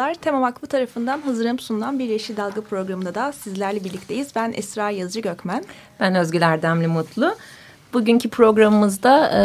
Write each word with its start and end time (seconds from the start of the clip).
Merhabalar, 0.00 0.22
Tema 0.22 0.40
Vakfı 0.40 0.66
tarafından 0.66 1.20
hazırlanıp 1.20 1.62
sunulan 1.62 1.98
Bir 1.98 2.04
Yeşil 2.04 2.36
Dalga 2.36 2.60
programında 2.60 3.14
da 3.14 3.32
sizlerle 3.32 3.84
birlikteyiz. 3.84 4.28
Ben 4.36 4.52
Esra 4.56 4.90
Yazıcı 4.90 5.20
Gökmen. 5.20 5.64
Ben 6.00 6.14
Özgül 6.14 6.42
Erdemli 6.42 6.86
Mutlu. 6.86 7.34
Bugünkü 7.92 8.28
programımızda 8.28 9.30
e, 9.34 9.40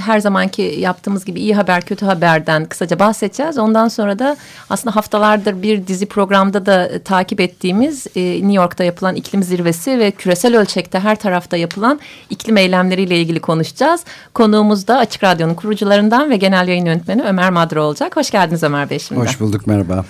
her 0.00 0.20
zamanki 0.20 0.62
yaptığımız 0.62 1.24
gibi 1.24 1.40
iyi 1.40 1.54
haber 1.54 1.82
kötü 1.82 2.06
haberden 2.06 2.64
kısaca 2.64 2.98
bahsedeceğiz. 2.98 3.58
Ondan 3.58 3.88
sonra 3.88 4.18
da 4.18 4.36
aslında 4.70 4.96
haftalardır 4.96 5.62
bir 5.62 5.86
dizi 5.86 6.06
programda 6.06 6.66
da 6.66 6.86
e, 6.86 6.98
takip 6.98 7.40
ettiğimiz 7.40 8.06
e, 8.16 8.20
New 8.20 8.52
York'ta 8.52 8.84
yapılan 8.84 9.14
iklim 9.14 9.42
zirvesi 9.42 9.98
ve 9.98 10.10
küresel 10.10 10.56
ölçekte 10.58 10.98
her 10.98 11.16
tarafta 11.16 11.56
yapılan 11.56 12.00
iklim 12.30 12.56
eylemleriyle 12.56 13.20
ilgili 13.20 13.40
konuşacağız. 13.40 14.04
Konuğumuz 14.34 14.88
da 14.88 14.98
Açık 14.98 15.24
Radyo'nun 15.24 15.54
kurucularından 15.54 16.30
ve 16.30 16.36
genel 16.36 16.68
yayın 16.68 16.86
yönetmeni 16.86 17.22
Ömer 17.22 17.50
Madra 17.50 17.82
olacak. 17.82 18.16
Hoş 18.16 18.30
geldiniz 18.30 18.62
Ömer 18.62 18.90
Bey 18.90 18.98
şimdi. 18.98 19.20
Hoş 19.20 19.40
bulduk 19.40 19.66
merhaba. 19.66 20.04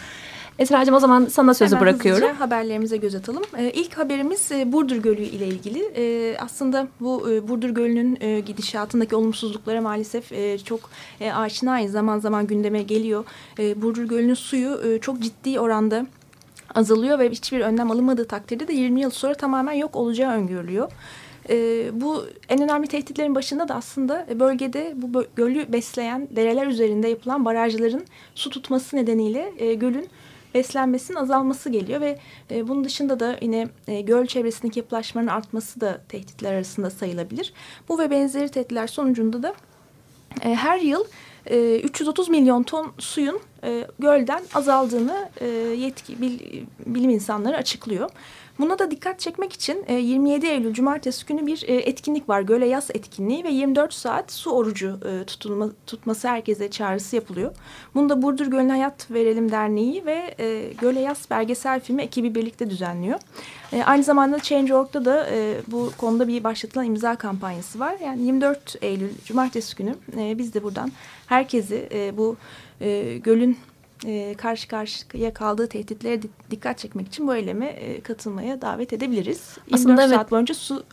Esra'cığım 0.58 0.94
o 0.94 1.00
zaman 1.00 1.26
sana 1.26 1.54
sözü 1.54 1.76
Hemen 1.76 1.88
bırakıyorum. 1.88 2.36
haberlerimize 2.36 2.96
göz 2.96 3.14
atalım. 3.14 3.42
Ee, 3.58 3.70
ilk 3.70 3.98
haberimiz 3.98 4.52
e, 4.52 4.72
Burdur 4.72 4.96
Gölü 4.96 5.22
ile 5.22 5.46
ilgili. 5.46 5.92
Ee, 5.96 6.36
aslında 6.38 6.88
bu 7.00 7.32
e, 7.32 7.48
Burdur 7.48 7.70
Gölü'nün 7.70 8.18
e, 8.20 8.40
gidişatındaki 8.40 9.16
olumsuzluklara 9.16 9.80
maalesef 9.80 10.32
e, 10.32 10.58
çok 10.58 10.80
e, 11.20 11.32
aşinayız. 11.32 11.92
Zaman 11.92 12.18
zaman 12.18 12.46
gündeme 12.46 12.82
geliyor. 12.82 13.24
E, 13.58 13.82
Burdur 13.82 14.04
Gölü'nün 14.04 14.34
suyu 14.34 14.80
e, 14.84 14.98
çok 14.98 15.20
ciddi 15.20 15.60
oranda 15.60 16.06
azalıyor 16.74 17.18
ve 17.18 17.30
hiçbir 17.30 17.60
önlem 17.60 17.90
alınmadığı 17.90 18.24
takdirde 18.24 18.68
de 18.68 18.72
20 18.72 19.00
yıl 19.00 19.10
sonra 19.10 19.34
tamamen 19.34 19.72
yok 19.72 19.96
olacağı 19.96 20.34
öngörülüyor. 20.34 20.90
E, 21.50 21.56
bu 22.00 22.24
en 22.48 22.62
önemli 22.62 22.86
tehditlerin 22.86 23.34
başında 23.34 23.68
da 23.68 23.74
aslında 23.74 24.26
bölgede 24.40 24.92
bu 24.96 25.24
gölü 25.36 25.72
besleyen 25.72 26.28
dereler 26.36 26.66
üzerinde 26.66 27.08
yapılan 27.08 27.44
barajların 27.44 28.04
su 28.34 28.50
tutması 28.50 28.96
nedeniyle 28.96 29.52
e, 29.58 29.74
gölün 29.74 30.08
beslenmesinin 30.54 31.18
azalması 31.18 31.70
geliyor 31.70 32.00
ve 32.00 32.18
e, 32.50 32.68
bunun 32.68 32.84
dışında 32.84 33.20
da 33.20 33.36
yine 33.40 33.68
e, 33.88 34.00
göl 34.00 34.26
çevresindeki 34.26 34.78
yapılaşmanın 34.78 35.26
artması 35.26 35.80
da 35.80 36.00
tehditler 36.08 36.52
arasında 36.54 36.90
sayılabilir. 36.90 37.52
Bu 37.88 37.98
ve 37.98 38.10
benzeri 38.10 38.48
tehditler 38.48 38.86
sonucunda 38.86 39.42
da 39.42 39.54
e, 40.42 40.54
her 40.54 40.78
yıl 40.78 41.04
e, 41.46 41.80
330 41.80 42.28
milyon 42.28 42.62
ton 42.62 42.92
suyun 42.98 43.40
e, 43.64 43.86
gölden 43.98 44.42
azaldığını 44.54 45.28
e, 45.40 45.46
yetki, 45.76 46.20
bil, 46.22 46.40
bilim 46.86 47.10
insanları 47.10 47.56
açıklıyor. 47.56 48.10
Buna 48.58 48.78
da 48.78 48.90
dikkat 48.90 49.20
çekmek 49.20 49.52
için 49.52 49.84
27 49.88 50.46
e, 50.46 50.50
Eylül 50.50 50.74
Cumartesi 50.74 51.26
günü 51.26 51.46
bir 51.46 51.64
e, 51.68 51.74
etkinlik 51.76 52.28
var. 52.28 52.40
Göle 52.40 52.66
Yaz 52.66 52.90
etkinliği 52.90 53.44
ve 53.44 53.48
24 53.48 53.94
saat 53.94 54.32
su 54.32 54.50
orucu 54.50 55.00
e, 55.04 55.24
tutulma, 55.24 55.68
tutması 55.86 56.28
herkese 56.28 56.70
çağrısı 56.70 57.16
yapılıyor. 57.16 57.54
Bunu 57.94 58.08
da 58.08 58.22
Burdur 58.22 58.46
Gölü'ne 58.46 58.72
Hayat 58.72 59.10
Verelim 59.10 59.52
Derneği 59.52 60.06
ve 60.06 60.34
Göle 60.80 61.00
Yaz 61.00 61.26
belgesel 61.30 61.80
filmi 61.80 62.02
ekibi 62.02 62.34
birlikte 62.34 62.70
düzenliyor. 62.70 63.18
Aynı 63.84 64.02
zamanda 64.02 64.40
Change.org'da 64.40 65.04
da 65.04 65.26
bu 65.66 65.92
konuda 65.98 66.28
bir 66.28 66.44
başlatılan 66.44 66.86
imza 66.86 67.16
kampanyası 67.16 67.78
var. 67.78 67.96
Yani 68.04 68.22
24 68.22 68.76
Eylül 68.82 69.10
Cumartesi 69.24 69.76
günü 69.76 69.94
biz 70.38 70.54
de 70.54 70.62
buradan 70.62 70.92
herkesi 71.26 71.88
bu 72.16 72.36
gölün 73.22 73.58
e, 74.06 74.34
karşı 74.34 74.68
karşıya 74.68 75.34
kaldığı 75.34 75.66
tehditlere 75.66 76.20
dikkat 76.50 76.78
çekmek 76.78 77.06
için 77.06 77.28
bu 77.28 77.34
eyleme 77.34 77.66
e, 77.66 78.00
katılmaya 78.00 78.62
davet 78.62 78.92
edebiliriz. 78.92 79.58
Aslında 79.72 79.90
24 79.90 80.00
evet. 80.00 80.16
saat 80.16 80.30
boyunca 80.30 80.54
su 80.54 80.84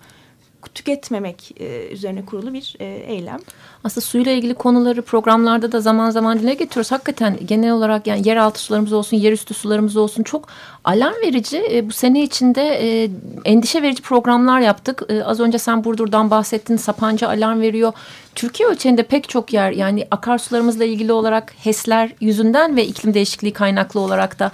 tüketmemek 0.74 1.62
e, 1.62 1.88
üzerine 1.88 2.26
kurulu 2.26 2.54
bir 2.54 2.76
e, 2.80 2.86
eylem. 2.86 3.40
Aslında 3.84 4.06
suyla 4.06 4.32
ilgili 4.32 4.54
konuları 4.54 5.02
programlarda 5.02 5.72
da 5.72 5.82
zaman 5.82 6.10
zaman 6.10 6.40
dile 6.40 6.54
getiriyoruz. 6.54 6.92
Hakikaten 6.92 7.38
genel 7.46 7.72
olarak 7.72 8.08
yani 8.08 8.28
yeraltı 8.28 8.60
sularımız 8.60 8.94
olsun, 8.94 9.18
yerüstü 9.18 9.54
sularımız 9.54 9.98
olsun 9.98 10.24
çok 10.24 10.48
alarm 10.84 11.16
verici. 11.24 11.64
E, 11.72 11.90
bu 11.90 11.94
sene 11.94 12.24
içinde 12.24 13.06
endişe 13.46 13.82
verici 13.82 14.02
programlar 14.02 14.60
yaptık. 14.60 15.02
Az 15.26 15.40
önce 15.40 15.58
sen 15.58 15.84
Burdur'dan 15.84 16.32
bahsettin. 16.32 16.78
Sapanca 16.78 17.28
alarm 17.28 17.62
veriyor. 17.62 17.94
Türkiye 18.36 18.70
ölçeğinde 18.70 19.04
pek 19.04 19.30
çok 19.30 19.54
yer 19.54 19.72
yani 19.72 20.08
akarsularımızla 20.12 20.86
ilgili 20.86 21.14
olarak 21.14 21.54
HES'ler 21.58 22.12
yüzünden 22.22 22.76
ve 22.76 22.86
iklim 22.86 23.14
değişikliği 23.14 23.54
kaynaklı 23.54 24.00
olarak 24.00 24.40
da 24.40 24.52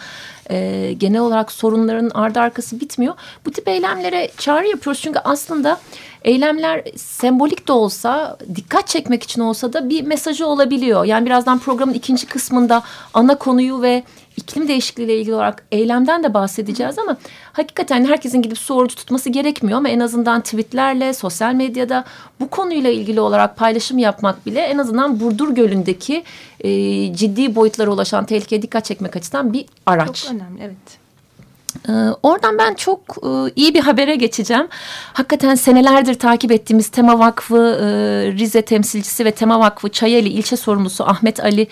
e, 0.52 0.94
genel 0.98 1.22
olarak 1.22 1.52
sorunların 1.52 2.10
ardı 2.10 2.40
arkası 2.40 2.80
bitmiyor. 2.80 3.14
Bu 3.46 3.52
tip 3.52 3.68
eylemlere 3.68 4.32
çağrı 4.38 4.68
yapıyoruz 4.68 5.02
çünkü 5.02 5.20
aslında 5.20 5.80
eylemler 6.24 6.84
sembolik 6.96 7.68
de 7.68 7.72
olsa 7.72 8.38
dikkat 8.56 8.88
çekmek 8.88 9.24
için 9.24 9.42
olsa 9.42 9.74
da 9.74 9.90
bir 9.90 10.04
mesajı 10.04 10.48
olabiliyor. 10.48 11.06
Yani 11.06 11.26
birazdan 11.26 11.60
programın 11.60 11.94
ikinci 11.94 12.26
kısmında 12.26 12.84
ana 13.14 13.36
konuyu 13.36 13.82
ve 13.82 14.04
iklim 14.42 14.68
değişikliği 14.68 15.04
ile 15.04 15.18
ilgili 15.18 15.36
olarak 15.36 15.66
eylemden 15.72 16.24
de 16.24 16.34
bahsedeceğiz 16.34 17.00
ama 17.00 17.18
hakikaten 17.54 18.06
herkesin 18.06 18.42
gidip 18.42 18.58
su 18.58 18.74
orucu 18.74 18.96
tutması 18.96 19.30
gerekmiyor 19.30 19.78
ama 19.78 19.90
en 19.90 20.00
azından 20.00 20.42
tweetlerle 20.42 21.14
sosyal 21.14 21.54
medyada 21.54 22.04
bu 22.40 22.50
konuyla 22.50 22.90
ilgili 22.90 23.22
olarak 23.22 23.58
paylaşım 23.58 23.98
yapmak 23.98 24.46
bile 24.46 24.60
en 24.60 24.78
azından 24.78 25.20
Burdur 25.20 25.56
Gölü'ndeki 25.56 26.24
e, 26.60 26.70
ciddi 27.16 27.56
boyutlara 27.56 27.92
ulaşan 27.92 28.26
tehlikeye 28.26 28.62
dikkat 28.62 28.86
çekmek 28.86 29.16
açısından 29.16 29.54
bir 29.54 29.66
araç. 29.86 30.24
Çok 30.24 30.32
önemli 30.32 30.62
evet. 30.64 31.02
Ee, 31.90 31.92
oradan 32.24 32.58
ben 32.58 32.74
çok 32.74 33.00
e, 33.00 33.30
iyi 33.56 33.74
bir 33.74 33.80
habere 33.80 34.16
geçeceğim. 34.16 34.68
Hakikaten 35.14 35.56
senelerdir 35.56 36.14
takip 36.14 36.52
ettiğimiz 36.52 36.90
Tema 36.90 37.20
Vakfı 37.20 37.58
e, 37.58 37.86
Rize 38.32 38.62
temsilcisi 38.62 39.26
ve 39.26 39.32
Tema 39.32 39.60
Vakfı 39.60 39.90
Çayeli 39.90 40.30
ilçe 40.30 40.58
sorumlusu 40.58 41.04
Ahmet 41.04 41.40
Ali 41.40 41.68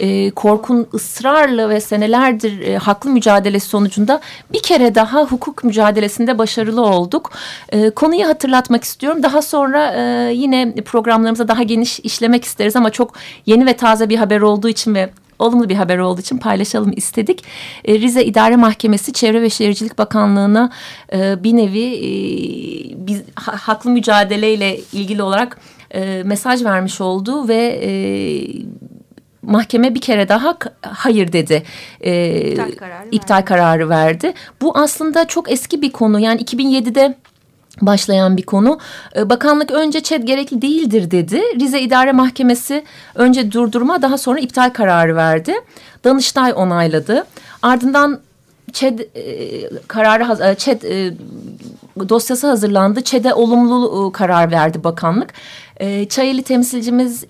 e, 0.00 0.30
Korkun 0.30 0.86
ısrarlı 0.94 1.68
ve 1.68 1.80
senelerdir 1.80 2.74
haklı 2.74 3.10
mücadelesi 3.10 3.68
sonucunda 3.68 4.20
bir 4.52 4.62
kere 4.62 4.94
daha 4.94 5.24
hukuk 5.24 5.64
mücadelesinde 5.64 6.38
başarılı 6.38 6.82
olduk. 6.82 7.30
Konuyu 7.96 8.28
hatırlatmak 8.28 8.84
istiyorum. 8.84 9.22
Daha 9.22 9.42
sonra 9.42 9.92
yine 10.28 10.74
programlarımıza 10.74 11.48
daha 11.48 11.62
geniş 11.62 12.00
işlemek 12.00 12.44
isteriz 12.44 12.76
ama 12.76 12.90
çok 12.90 13.14
yeni 13.46 13.66
ve 13.66 13.72
taze 13.72 14.08
bir 14.08 14.16
haber 14.16 14.40
olduğu 14.40 14.68
için 14.68 14.94
ve 14.94 15.10
olumlu 15.40 15.68
bir 15.68 15.74
haber 15.74 15.98
olduğu 15.98 16.20
için 16.20 16.38
paylaşalım 16.38 16.92
istedik. 16.96 17.44
E, 17.84 17.98
Rize 17.98 18.24
İdare 18.24 18.56
Mahkemesi 18.56 19.12
Çevre 19.12 19.42
ve 19.42 19.50
Şehircilik 19.50 19.98
Bakanlığı'na 19.98 20.70
e, 21.12 21.44
bir 21.44 21.56
nevi 21.56 21.84
e, 21.84 22.10
biz, 23.06 23.22
ha, 23.34 23.52
haklı 23.60 23.90
mücadeleyle 23.90 24.78
ilgili 24.92 25.22
olarak 25.22 25.58
e, 25.94 26.22
mesaj 26.24 26.64
vermiş 26.64 27.00
oldu 27.00 27.48
ve 27.48 27.80
e, 27.82 27.90
mahkeme 29.42 29.94
bir 29.94 30.00
kere 30.00 30.28
daha 30.28 30.56
hayır 30.82 31.32
dedi. 31.32 31.62
E, 32.00 32.40
iptal, 32.40 32.72
kararı, 32.72 33.08
iptal 33.10 33.34
verdi. 33.34 33.44
kararı 33.44 33.88
verdi. 33.88 34.32
Bu 34.62 34.78
aslında 34.78 35.26
çok 35.26 35.52
eski 35.52 35.82
bir 35.82 35.92
konu. 35.92 36.20
Yani 36.20 36.42
2007'de 36.42 37.14
başlayan 37.80 38.36
bir 38.36 38.42
konu. 38.42 38.78
Ee, 39.16 39.30
bakanlık 39.30 39.70
önce 39.70 40.00
ÇED 40.00 40.22
gerekli 40.22 40.62
değildir 40.62 41.10
dedi. 41.10 41.42
Rize 41.60 41.80
İdare 41.80 42.12
Mahkemesi 42.12 42.84
önce 43.14 43.52
durdurma 43.52 44.02
daha 44.02 44.18
sonra 44.18 44.40
iptal 44.40 44.70
kararı 44.70 45.16
verdi. 45.16 45.54
Danıştay 46.04 46.52
onayladı. 46.56 47.24
Ardından 47.62 48.20
ÇED 48.72 48.98
kararı 49.88 50.56
ÇED 50.56 50.82
e, 50.82 51.14
dosyası 52.08 52.46
hazırlandı. 52.46 53.02
ÇED'e 53.02 53.34
olumlu 53.34 54.08
e, 54.08 54.12
karar 54.12 54.50
verdi 54.50 54.84
bakanlık. 54.84 55.32
E, 55.76 56.08
Çayeli 56.08 56.42
temsilcimiz 56.42 57.24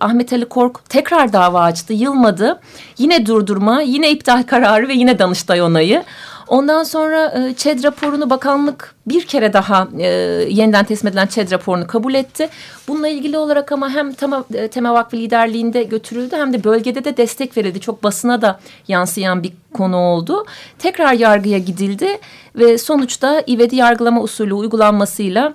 Ahmet 0.00 0.32
Ali 0.32 0.44
Kork 0.44 0.90
tekrar 0.90 1.32
dava 1.32 1.62
açtı. 1.62 1.92
Yılmadı. 1.92 2.60
Yine 2.98 3.26
durdurma, 3.26 3.80
yine 3.80 4.10
iptal 4.10 4.42
kararı 4.46 4.88
ve 4.88 4.94
yine 4.94 5.18
Danıştay 5.18 5.62
onayı. 5.62 6.04
Ondan 6.48 6.82
sonra 6.82 7.26
e, 7.26 7.54
ÇED 7.54 7.84
raporunu 7.84 8.30
bakanlık 8.30 8.94
bir 9.06 9.26
kere 9.26 9.52
daha 9.52 9.88
e, 9.98 10.06
yeniden 10.48 10.84
teslim 10.84 11.08
edilen 11.08 11.26
ÇED 11.26 11.50
raporunu 11.50 11.86
kabul 11.86 12.14
etti. 12.14 12.48
Bununla 12.88 13.08
ilgili 13.08 13.38
olarak 13.38 13.72
ama 13.72 13.90
hem 13.90 14.12
Tema, 14.12 14.44
e, 14.54 14.68
Tema 14.68 14.94
Vakfı 14.94 15.16
liderliğinde 15.16 15.82
götürüldü 15.82 16.36
hem 16.36 16.52
de 16.52 16.64
bölgede 16.64 17.04
de 17.04 17.16
destek 17.16 17.56
verildi. 17.56 17.80
Çok 17.80 18.02
basına 18.02 18.42
da 18.42 18.60
yansıyan 18.88 19.42
bir 19.42 19.52
konu 19.74 19.96
oldu. 19.96 20.44
Tekrar 20.78 21.12
yargıya 21.12 21.58
gidildi 21.58 22.18
ve 22.56 22.78
sonuçta 22.78 23.42
ivedi 23.48 23.76
yargılama 23.76 24.22
usulü 24.22 24.54
uygulanmasıyla 24.54 25.54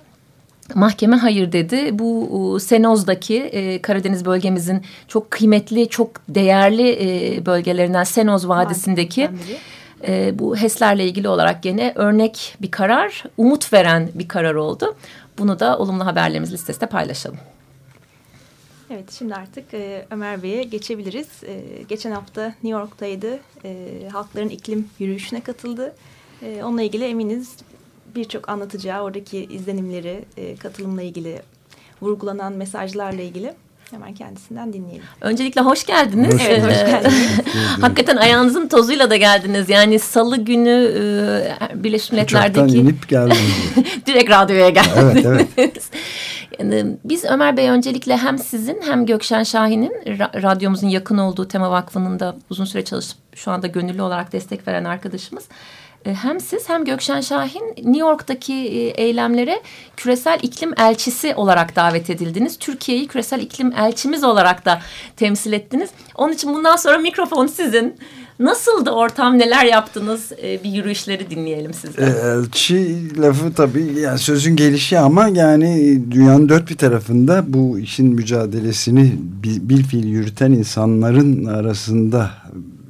Mahkeme 0.75 1.15
hayır 1.15 1.51
dedi. 1.51 1.99
Bu 1.99 2.57
Senoz'daki 2.59 3.37
e, 3.37 3.81
Karadeniz 3.81 4.25
bölgemizin 4.25 4.81
çok 5.07 5.31
kıymetli, 5.31 5.89
çok 5.89 6.09
değerli 6.29 6.89
e, 6.89 7.45
bölgelerinden 7.45 8.03
Senoz 8.03 8.47
Vadisi'ndeki 8.47 9.29
e, 10.07 10.39
bu 10.39 10.57
HES'lerle 10.57 11.05
ilgili 11.05 11.27
olarak 11.27 11.63
gene 11.63 11.93
örnek 11.95 12.57
bir 12.61 12.71
karar, 12.71 13.23
umut 13.37 13.73
veren 13.73 14.09
bir 14.13 14.27
karar 14.27 14.55
oldu. 14.55 14.95
Bunu 15.37 15.59
da 15.59 15.77
olumlu 15.77 16.05
haberlerimiz 16.05 16.53
listesinde 16.53 16.85
paylaşalım. 16.85 17.39
Evet 18.89 19.11
şimdi 19.11 19.35
artık 19.35 19.73
e, 19.73 20.05
Ömer 20.11 20.43
Bey'e 20.43 20.63
geçebiliriz. 20.63 21.27
E, 21.43 21.81
geçen 21.89 22.11
hafta 22.11 22.45
New 22.45 22.69
York'taydı. 22.69 23.39
E, 23.65 23.87
halkların 24.11 24.49
iklim 24.49 24.89
yürüyüşüne 24.99 25.41
katıldı. 25.41 25.95
E, 26.41 26.63
onunla 26.63 26.81
ilgili 26.81 27.03
eminiz 27.03 27.57
birçok 28.15 28.49
anlatacağı 28.49 29.03
oradaki 29.03 29.45
izlenimleri, 29.45 30.25
e, 30.37 30.55
katılımla 30.55 31.01
ilgili, 31.01 31.41
vurgulanan 32.01 32.53
mesajlarla 32.53 33.21
ilgili 33.21 33.53
hemen 33.91 34.13
kendisinden 34.13 34.73
dinleyelim. 34.73 35.03
Öncelikle 35.21 35.61
hoş 35.61 35.85
geldiniz. 35.85 36.33
Hoş 36.33 36.41
evet, 36.47 36.63
hoş 36.63 36.91
geldiniz. 36.91 37.39
Hakikaten 37.81 38.17
ayağınızın 38.17 38.67
tozuyla 38.67 39.09
da 39.09 39.15
geldiniz. 39.15 39.69
Yani 39.69 39.99
salı 39.99 40.37
günü 40.37 40.93
e, 40.97 41.83
Birleşmiş 41.83 42.11
Milletler'deki... 42.11 42.61
Uçaktan 42.61 42.79
inip 42.79 43.09
geldim. 43.09 43.37
direkt 44.05 44.31
radyoya 44.31 44.69
geldiniz. 44.69 45.25
Evet, 45.25 45.47
evet. 45.57 45.89
Yani 46.59 46.97
biz 47.03 47.25
Ömer 47.25 47.57
Bey 47.57 47.69
öncelikle 47.69 48.17
hem 48.17 48.37
sizin 48.37 48.81
hem 48.85 49.05
Gökşen 49.05 49.43
Şahin'in 49.43 49.93
radyomuzun 50.19 50.87
yakın 50.87 51.17
olduğu 51.17 51.47
Tema 51.47 51.71
Vakfı'nın 51.71 52.19
da 52.19 52.35
uzun 52.49 52.65
süre 52.65 52.85
çalışıp 52.85 53.17
şu 53.35 53.51
anda 53.51 53.67
gönüllü 53.67 54.01
olarak 54.01 54.33
destek 54.33 54.67
veren 54.67 54.83
arkadaşımız. 54.83 55.43
E, 56.05 56.13
hem 56.13 56.39
siz 56.39 56.69
hem 56.69 56.85
Gökşen 56.85 57.21
Şahin 57.21 57.63
New 57.77 57.99
York'taki 57.99 58.53
e, 58.53 59.03
eylemlere 59.03 59.61
küresel 59.97 60.39
iklim 60.41 60.73
elçisi 60.77 61.35
olarak 61.35 61.75
davet 61.75 62.09
edildiniz. 62.09 62.57
Türkiye'yi 62.59 63.07
küresel 63.07 63.39
iklim 63.39 63.73
elçimiz 63.73 64.23
olarak 64.23 64.65
da 64.65 64.81
temsil 65.15 65.53
ettiniz. 65.53 65.89
Onun 66.15 66.33
için 66.33 66.53
bundan 66.53 66.75
sonra 66.75 66.97
mikrofon 66.97 67.47
sizin. 67.47 67.95
Nasıldı 68.39 68.89
ortam, 68.89 69.39
neler 69.39 69.65
yaptınız? 69.65 70.31
E, 70.43 70.63
bir 70.63 70.69
yürüyüşleri 70.69 71.29
dinleyelim 71.29 71.73
sizden. 71.73 72.07
Elçi 72.07 73.21
lafı 73.21 73.53
tabii 73.53 73.99
yani 73.99 74.19
sözün 74.19 74.55
gelişi 74.55 74.99
ama 74.99 75.27
yani 75.27 76.01
dünyanın 76.11 76.49
dört 76.49 76.69
bir 76.69 76.77
tarafında 76.77 77.43
bu 77.47 77.79
işin 77.79 78.07
mücadelesini 78.07 79.13
bil 79.43 79.83
fiil 79.83 80.05
yürüten 80.05 80.51
insanların 80.51 81.45
arasında 81.45 82.31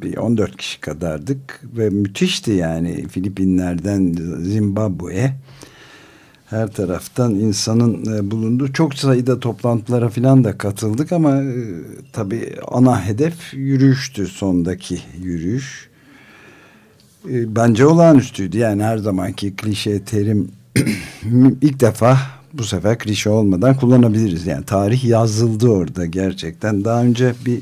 bir 0.01 0.17
14 0.17 0.57
kişi 0.57 0.81
kadardık 0.81 1.61
ve 1.77 1.89
müthişti 1.89 2.51
yani 2.51 3.07
Filipinler'den 3.07 4.15
Zimbabwe'ye 4.43 5.35
her 6.51 6.67
taraftan 6.67 7.35
insanın 7.35 8.15
e, 8.15 8.31
bulunduğu 8.31 8.73
çok 8.73 8.95
sayıda 8.95 9.39
toplantılara 9.39 10.09
falan 10.09 10.43
da 10.43 10.57
katıldık 10.57 11.11
ama 11.11 11.37
e, 11.37 11.53
tabii 12.13 12.55
ana 12.67 13.05
hedef 13.05 13.53
yürüyüştü 13.53 14.27
sondaki 14.27 14.99
yürüyüş. 15.23 15.89
E, 17.29 17.55
bence 17.55 17.85
olağanüstüydü 17.85 18.57
yani 18.57 18.83
her 18.83 18.97
zamanki 18.97 19.55
klişe 19.55 20.03
terim 20.03 20.51
ilk 21.61 21.79
defa 21.79 22.17
bu 22.53 22.63
sefer 22.63 22.99
klişe 22.99 23.29
olmadan 23.29 23.75
kullanabiliriz. 23.75 24.47
Yani 24.47 24.65
tarih 24.65 25.03
yazıldı 25.03 25.69
orada 25.69 26.05
gerçekten. 26.05 26.85
Daha 26.85 27.03
önce 27.03 27.33
bir 27.45 27.61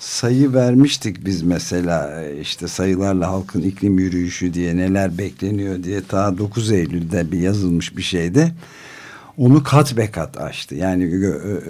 sayı 0.00 0.52
vermiştik 0.54 1.24
biz 1.24 1.42
mesela 1.42 2.28
işte 2.42 2.68
sayılarla 2.68 3.28
halkın 3.28 3.62
iklim 3.62 3.98
yürüyüşü 3.98 4.54
diye 4.54 4.76
neler 4.76 5.18
bekleniyor 5.18 5.82
diye 5.82 6.00
ta 6.04 6.38
9 6.38 6.72
Eylül'de 6.72 7.32
bir 7.32 7.38
yazılmış 7.38 7.96
bir 7.96 8.02
şeydi. 8.02 8.52
Onu 9.36 9.62
kat 9.62 9.96
be 9.96 10.10
kat 10.10 10.40
açtı. 10.40 10.74
Yani 10.74 11.06
gö 11.06 11.60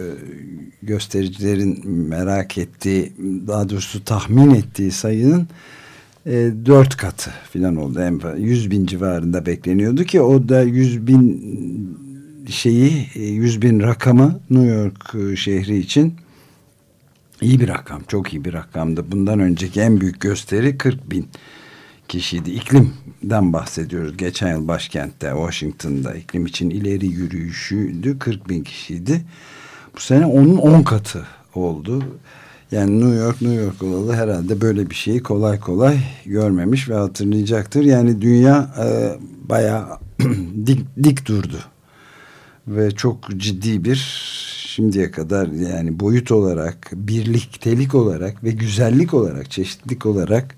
göstericilerin 0.82 1.90
merak 1.90 2.58
ettiği 2.58 3.12
daha 3.46 3.68
doğrusu 3.68 4.04
tahmin 4.04 4.54
ettiği 4.54 4.90
sayının 4.90 5.48
e, 6.26 6.50
dört 6.66 6.96
katı 6.96 7.30
falan 7.52 7.76
oldu. 7.76 8.00
En 8.00 8.36
100 8.36 8.70
bin 8.70 8.86
civarında 8.86 9.46
bekleniyordu 9.46 10.04
ki 10.04 10.20
o 10.20 10.48
da 10.48 10.62
100 10.62 11.06
bin 11.06 11.40
şeyi 12.48 13.06
100 13.14 13.62
bin 13.62 13.80
rakamı 13.80 14.40
New 14.50 14.74
York 14.74 15.38
şehri 15.38 15.78
için 15.78 16.14
İyi 17.40 17.60
bir 17.60 17.68
rakam, 17.68 18.02
çok 18.08 18.34
iyi 18.34 18.44
bir 18.44 18.52
rakamdı. 18.52 19.12
Bundan 19.12 19.40
önceki 19.40 19.80
en 19.80 20.00
büyük 20.00 20.20
gösteri 20.20 20.78
40 20.78 21.10
bin 21.10 21.28
kişiydi. 22.08 22.50
İklimden 22.50 23.52
bahsediyoruz. 23.52 24.16
Geçen 24.16 24.48
yıl 24.48 24.68
başkentte, 24.68 25.30
Washington'da 25.36 26.14
iklim 26.14 26.46
için 26.46 26.70
ileri 26.70 27.06
yürüyüşüydü. 27.06 28.18
40 28.18 28.48
bin 28.48 28.64
kişiydi. 28.64 29.24
Bu 29.96 30.00
sene 30.00 30.26
onun 30.26 30.56
10 30.56 30.82
katı 30.82 31.26
oldu. 31.54 32.04
Yani 32.70 33.00
New 33.00 33.16
York, 33.16 33.42
New 33.42 33.62
York 33.62 33.82
olalı 33.82 34.12
herhalde 34.12 34.60
böyle 34.60 34.90
bir 34.90 34.94
şeyi 34.94 35.22
kolay 35.22 35.60
kolay 35.60 35.98
görmemiş 36.26 36.88
ve 36.88 36.94
hatırlayacaktır. 36.94 37.84
Yani 37.84 38.22
dünya 38.22 38.74
e, 38.78 39.16
bayağı 39.48 39.98
dik, 40.66 40.80
dik 41.02 41.26
durdu. 41.26 41.58
Ve 42.66 42.90
çok 42.90 43.30
ciddi 43.36 43.84
bir 43.84 43.96
şimdiye 44.70 45.10
kadar 45.10 45.46
yani 45.46 46.00
boyut 46.00 46.32
olarak, 46.32 46.90
birliktelik 46.92 47.94
olarak 47.94 48.44
ve 48.44 48.50
güzellik 48.50 49.14
olarak, 49.14 49.50
çeşitlilik 49.50 50.06
olarak 50.06 50.54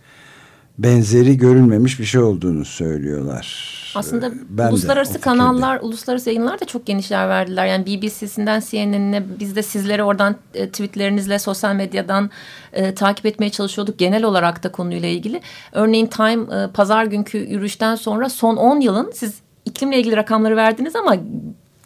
benzeri 0.79 1.37
görülmemiş 1.37 2.01
bir 2.01 2.05
şey 2.05 2.21
olduğunu 2.21 2.65
söylüyorlar. 2.65 3.73
Aslında 3.95 4.27
ee, 4.27 4.33
ben 4.49 4.69
uluslararası 4.69 5.21
kanallar, 5.21 5.81
uluslararası 5.83 6.31
yayınlar 6.31 6.61
da 6.61 6.65
çok 6.65 6.87
geniş 6.87 7.11
yer 7.11 7.29
verdiler. 7.29 7.67
Yani 7.67 7.87
BBC'sinden 7.87 8.63
CNN'ine 8.71 9.23
biz 9.41 9.57
de 9.57 9.63
sizleri 9.63 10.03
oradan 10.03 10.37
e, 10.55 10.69
tweetlerinizle 10.69 11.39
sosyal 11.39 11.75
medyadan 11.75 12.31
e, 12.73 12.95
takip 12.95 13.27
etmeye 13.27 13.51
çalışıyorduk. 13.51 13.99
Genel 13.99 14.25
olarak 14.25 14.63
da 14.63 14.73
konuyla 14.73 15.09
ilgili. 15.09 15.41
Örneğin 15.73 16.07
Time 16.07 16.57
e, 16.57 16.71
pazar 16.75 17.05
günkü 17.05 17.39
yürüyüşten 17.39 17.95
sonra 17.95 18.29
son 18.29 18.57
10 18.57 18.81
yılın 18.81 19.11
siz 19.15 19.35
iklimle 19.65 19.99
ilgili 19.99 20.17
rakamları 20.17 20.57
verdiniz 20.57 20.97
ama 20.97 21.17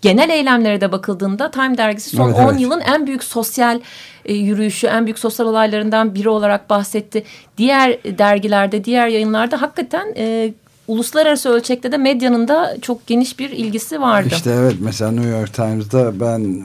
genel 0.08 0.30
eylemlere 0.30 0.80
de 0.80 0.92
bakıldığında 0.92 1.50
Time 1.50 1.78
dergisi 1.78 2.16
son 2.16 2.28
evet, 2.28 2.38
10 2.38 2.50
evet. 2.50 2.60
yılın 2.60 2.80
en 2.80 3.06
büyük 3.06 3.24
sosyal 3.24 3.80
e, 4.24 4.34
yürüyüşü, 4.34 4.86
en 4.86 5.06
büyük 5.06 5.18
sosyal 5.18 5.46
olaylarından 5.46 6.14
biri 6.14 6.28
olarak 6.28 6.70
bahsetti. 6.70 7.24
Diğer 7.58 7.98
dergilerde, 8.18 8.84
diğer 8.84 9.08
yayınlarda 9.08 9.62
hakikaten 9.62 10.14
e, 10.16 10.52
uluslararası 10.88 11.48
ölçekte 11.48 11.92
de 11.92 11.96
medyanın 11.96 12.48
da 12.48 12.76
çok 12.82 13.06
geniş 13.06 13.38
bir 13.38 13.50
ilgisi 13.50 14.00
vardı. 14.00 14.28
İşte 14.32 14.50
evet 14.50 14.74
mesela 14.80 15.10
New 15.10 15.30
York 15.30 15.54
Times'da 15.54 16.20
ben 16.20 16.64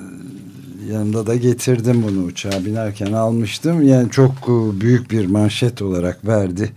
yanımda 0.91 1.27
da 1.27 1.35
getirdim 1.35 2.03
bunu 2.07 2.25
uçağa 2.25 2.65
binerken 2.65 3.11
almıştım. 3.13 3.87
Yani 3.87 4.11
çok 4.11 4.31
e, 4.31 4.81
büyük 4.81 5.11
bir 5.11 5.25
manşet 5.25 5.81
olarak 5.81 6.27
verdi 6.27 6.71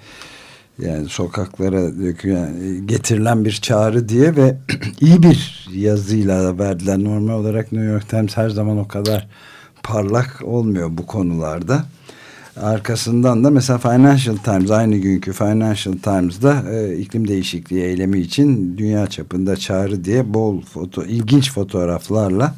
yani 0.78 1.08
sokaklara 1.08 1.98
dökülen, 1.98 2.86
getirilen 2.86 3.44
bir 3.44 3.52
çağrı 3.52 4.08
diye 4.08 4.36
ve 4.36 4.56
iyi 5.00 5.22
bir 5.22 5.68
yazıyla 5.74 6.58
verdiler. 6.58 6.98
Normal 6.98 7.34
olarak 7.34 7.72
New 7.72 7.90
York 7.92 8.08
Times 8.08 8.36
her 8.36 8.50
zaman 8.50 8.78
o 8.78 8.88
kadar 8.88 9.28
parlak 9.82 10.42
olmuyor 10.44 10.88
bu 10.92 11.06
konularda. 11.06 11.84
Arkasından 12.56 13.44
da 13.44 13.50
mesela 13.50 13.78
Financial 13.78 14.36
Times 14.36 14.70
aynı 14.70 14.96
günkü 14.96 15.32
Financial 15.32 15.94
Times'da 16.02 16.72
e, 16.72 16.96
iklim 16.96 17.28
değişikliği 17.28 17.82
eylemi 17.82 18.20
için 18.20 18.78
dünya 18.78 19.06
çapında 19.06 19.56
çağrı 19.56 20.04
diye 20.04 20.34
bol 20.34 20.60
foto 20.60 21.04
ilginç 21.04 21.52
fotoğraflarla 21.52 22.54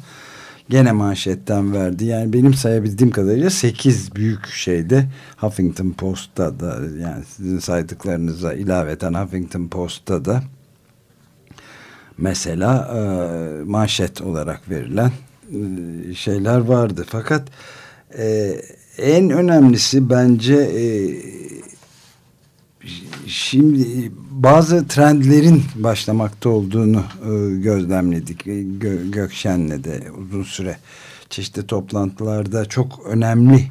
gene 0.69 0.91
manşetten 0.91 1.73
verdi. 1.73 2.05
Yani 2.05 2.33
benim 2.33 2.53
sayabildiğim 2.53 3.11
kadarıyla 3.11 3.49
8 3.49 4.15
büyük 4.15 4.47
şeyde 4.47 5.05
Huffington 5.37 5.91
Post'ta 5.91 6.59
da 6.59 6.79
yani 7.01 7.23
sizin 7.25 7.59
saydıklarınıza 7.59 8.53
ilaveten 8.53 9.13
Huffington 9.13 9.67
Post'ta 9.67 10.25
da 10.25 10.43
mesela 12.17 12.91
e, 12.95 12.99
manşet 13.63 14.21
olarak 14.21 14.69
verilen 14.69 15.11
e, 15.51 16.13
şeyler 16.13 16.59
vardı. 16.59 17.05
Fakat 17.07 17.47
e, 18.17 18.55
en 18.97 19.29
önemlisi 19.29 20.09
bence 20.09 20.55
e, 20.55 20.83
şimdi 23.27 24.11
bazı 24.31 24.87
trendlerin 24.87 25.63
başlamakta 25.75 26.49
olduğunu 26.49 27.03
e, 27.23 27.59
gözlemledik. 27.59 28.47
E, 28.47 28.63
Gö 28.63 29.11
Gökşen'le 29.11 29.83
de 29.83 30.11
uzun 30.17 30.43
süre 30.43 30.77
çeşitli 31.29 31.67
toplantılarda 31.67 32.65
çok 32.65 33.05
önemli 33.05 33.67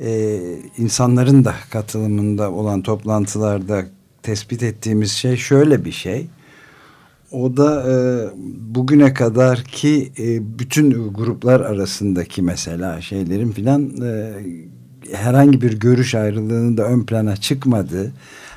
e, 0.00 0.40
insanların 0.78 1.44
da 1.44 1.54
katılımında 1.70 2.52
olan 2.52 2.82
toplantılarda 2.82 3.86
tespit 4.22 4.62
ettiğimiz 4.62 5.12
şey 5.12 5.36
şöyle 5.36 5.84
bir 5.84 5.92
şey. 5.92 6.26
O 7.32 7.56
da 7.56 7.90
e, 7.90 7.94
bugüne 8.74 9.14
kadar 9.14 9.62
ki 9.64 10.12
e, 10.18 10.58
bütün 10.58 11.12
gruplar 11.14 11.60
arasındaki 11.60 12.42
mesela 12.42 13.00
şeylerin 13.00 13.52
filan 13.52 14.02
e, 14.02 14.32
herhangi 15.12 15.62
bir 15.62 15.72
görüş 15.80 16.14
ayrılığının 16.14 16.76
da 16.76 16.84
ön 16.84 17.06
plana 17.06 17.36
çıkmadığı, 17.36 18.12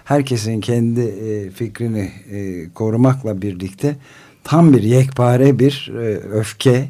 herkesin 0.09 0.61
kendi 0.61 1.01
e, 1.01 1.49
fikrini 1.49 2.11
e, 2.31 2.69
korumakla 2.73 3.41
birlikte 3.41 3.95
tam 4.43 4.73
bir 4.73 4.83
yekpare 4.83 5.59
bir 5.59 5.91
e, 5.95 6.17
öfke, 6.17 6.89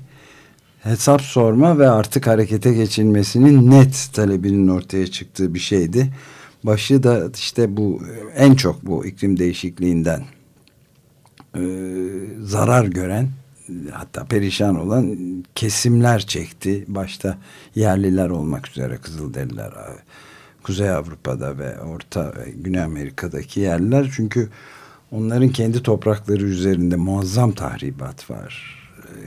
hesap 0.80 1.22
sorma 1.22 1.80
ve 1.80 1.90
artık 1.90 2.28
harekete 2.28 2.74
geçilmesinin 2.74 3.72
net 3.72 4.10
talebinin 4.14 4.68
ortaya 4.68 5.08
çıktığı 5.08 5.54
bir 5.54 5.60
şeydi. 5.60 6.14
Başı 6.64 7.04
da 7.04 7.30
işte 7.36 7.78
bu 7.78 8.02
en 8.36 8.56
çok 8.56 8.86
bu 8.86 9.06
iklim 9.06 9.40
değişikliğinden 9.40 10.24
e, 11.56 11.64
zarar 12.42 12.86
gören 12.86 13.30
hatta 13.92 14.26
perişan 14.26 14.80
olan 14.80 15.18
kesimler 15.56 16.20
çekti. 16.20 16.86
Başta 16.88 17.38
yerliler 17.76 18.30
olmak 18.30 18.70
üzere 18.70 18.98
Kızılderililer 18.98 19.72
Kuzey 20.64 20.90
Avrupa'da 20.90 21.58
ve 21.58 21.80
Orta 21.80 22.26
ve 22.26 22.52
Güney 22.52 22.82
Amerika'daki 22.82 23.60
yerliler 23.60 24.12
çünkü 24.16 24.50
onların 25.12 25.50
kendi 25.50 25.84
toprakları 25.84 26.44
üzerinde 26.44 26.96
muazzam 26.96 27.52
tahribat 27.52 28.30
var. 28.30 28.80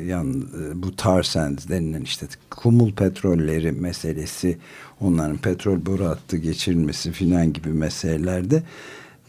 Yan, 0.07 0.45
bu 0.75 0.97
tar 0.97 1.23
sands 1.23 1.69
denilen 1.69 2.03
işte 2.03 2.27
kumul 2.51 2.93
petrolleri 2.93 3.73
meselesi 3.73 4.59
onların 5.01 5.37
petrol 5.37 5.87
boru 5.87 6.05
hattı 6.05 6.37
geçirilmesi 6.37 7.12
filan 7.12 7.53
gibi 7.53 7.69
meselelerde 7.69 8.62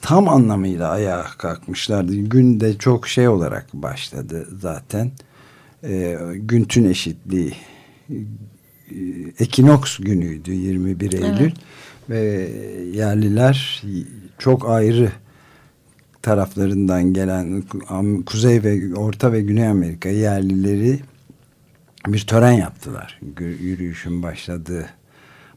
tam 0.02 0.30
anlamıyla 0.30 0.90
ayağa 0.90 1.26
kalkmışlardı. 1.38 2.16
Gün 2.16 2.60
de 2.60 2.78
çok 2.78 3.08
şey 3.08 3.28
olarak 3.28 3.74
başladı 3.74 4.48
zaten. 4.60 5.12
E, 5.84 6.18
Güntün 6.36 6.86
eşitliği 6.86 7.54
e, 8.10 8.16
ekinoks 9.40 9.98
günüydü 9.98 10.54
21 10.54 11.14
Eylül. 11.14 11.40
Evet. 11.40 11.54
Ve 12.10 12.52
yerliler 12.94 13.84
çok 14.38 14.70
ayrı 14.70 15.12
taraflarından 16.22 17.14
gelen 17.14 17.64
Kuzey 18.26 18.64
ve 18.64 18.96
Orta 18.96 19.32
ve 19.32 19.42
Güney 19.42 19.68
Amerika 19.68 20.10
yerlileri 20.10 21.00
bir 22.08 22.28
tören 22.28 22.52
yaptılar. 22.52 23.20
Yürüyüşün 23.40 24.24
başladığı 24.24 24.90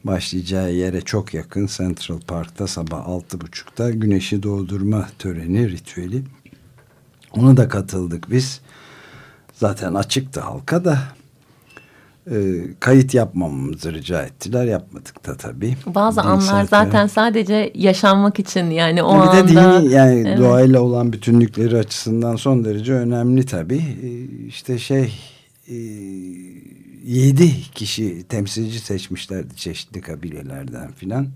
başlayacağı 0.04 0.72
yere 0.72 1.00
çok 1.00 1.34
yakın 1.34 1.66
Central 1.66 2.20
Park'ta 2.20 2.66
sabah 2.66 3.08
altı 3.08 3.40
buçukta 3.40 3.90
güneşi 3.90 4.42
doğdurma 4.42 5.08
töreni, 5.18 5.70
ritüeli. 5.70 6.22
Ona 7.32 7.56
da 7.56 7.68
katıldık 7.68 8.30
biz. 8.30 8.60
Zaten 9.52 9.94
açıktı 9.94 10.40
halka 10.40 10.84
da 10.84 10.98
e, 12.30 12.36
kayıt 12.80 13.14
yapmamamızı 13.14 13.92
rica 13.92 14.22
ettiler. 14.22 14.64
Yapmadık 14.64 15.26
da 15.26 15.36
tabii. 15.36 15.76
Bazı 15.86 16.22
Din 16.22 16.26
anlar 16.26 16.64
zaten 16.64 17.06
sadece 17.06 17.72
yaşanmak 17.74 18.38
için 18.38 18.70
yani 18.70 19.02
o 19.02 19.14
bir 19.14 19.20
anda. 19.20 19.48
Bir 19.48 19.48
de 19.48 19.82
dini 19.82 19.92
yani 19.92 20.24
evet. 20.26 20.38
doğayla 20.38 20.80
olan 20.80 21.12
bütünlükleri 21.12 21.76
açısından 21.76 22.36
son 22.36 22.64
derece 22.64 22.92
önemli 22.92 23.46
tabii. 23.46 23.82
E, 24.02 24.08
işte 24.46 24.78
şey 24.78 25.14
e, 25.68 25.74
yedi 27.04 27.50
kişi 27.74 28.22
temsilci 28.28 28.80
seçmişlerdi 28.80 29.56
çeşitli 29.56 30.00
kabilelerden 30.00 30.92
filan. 30.92 31.26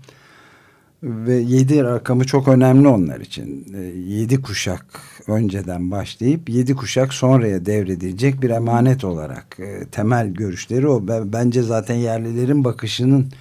Ve 1.03 1.33
yedi 1.33 1.83
rakamı 1.83 2.25
çok 2.25 2.47
önemli 2.47 2.87
onlar 2.87 3.19
için. 3.19 3.73
E, 3.73 3.81
yedi 3.99 4.41
kuşak 4.41 4.85
önceden 5.27 5.91
başlayıp 5.91 6.49
yedi 6.49 6.75
kuşak 6.75 7.13
sonraya 7.13 7.65
devredilecek 7.65 8.41
bir 8.41 8.49
emanet 8.49 9.03
olarak 9.03 9.57
e, 9.59 9.85
temel 9.91 10.27
görüşleri 10.27 10.87
o. 10.87 11.07
Bence 11.07 11.61
zaten 11.61 11.95
yerlilerin 11.95 12.63
bakışının 12.63 13.31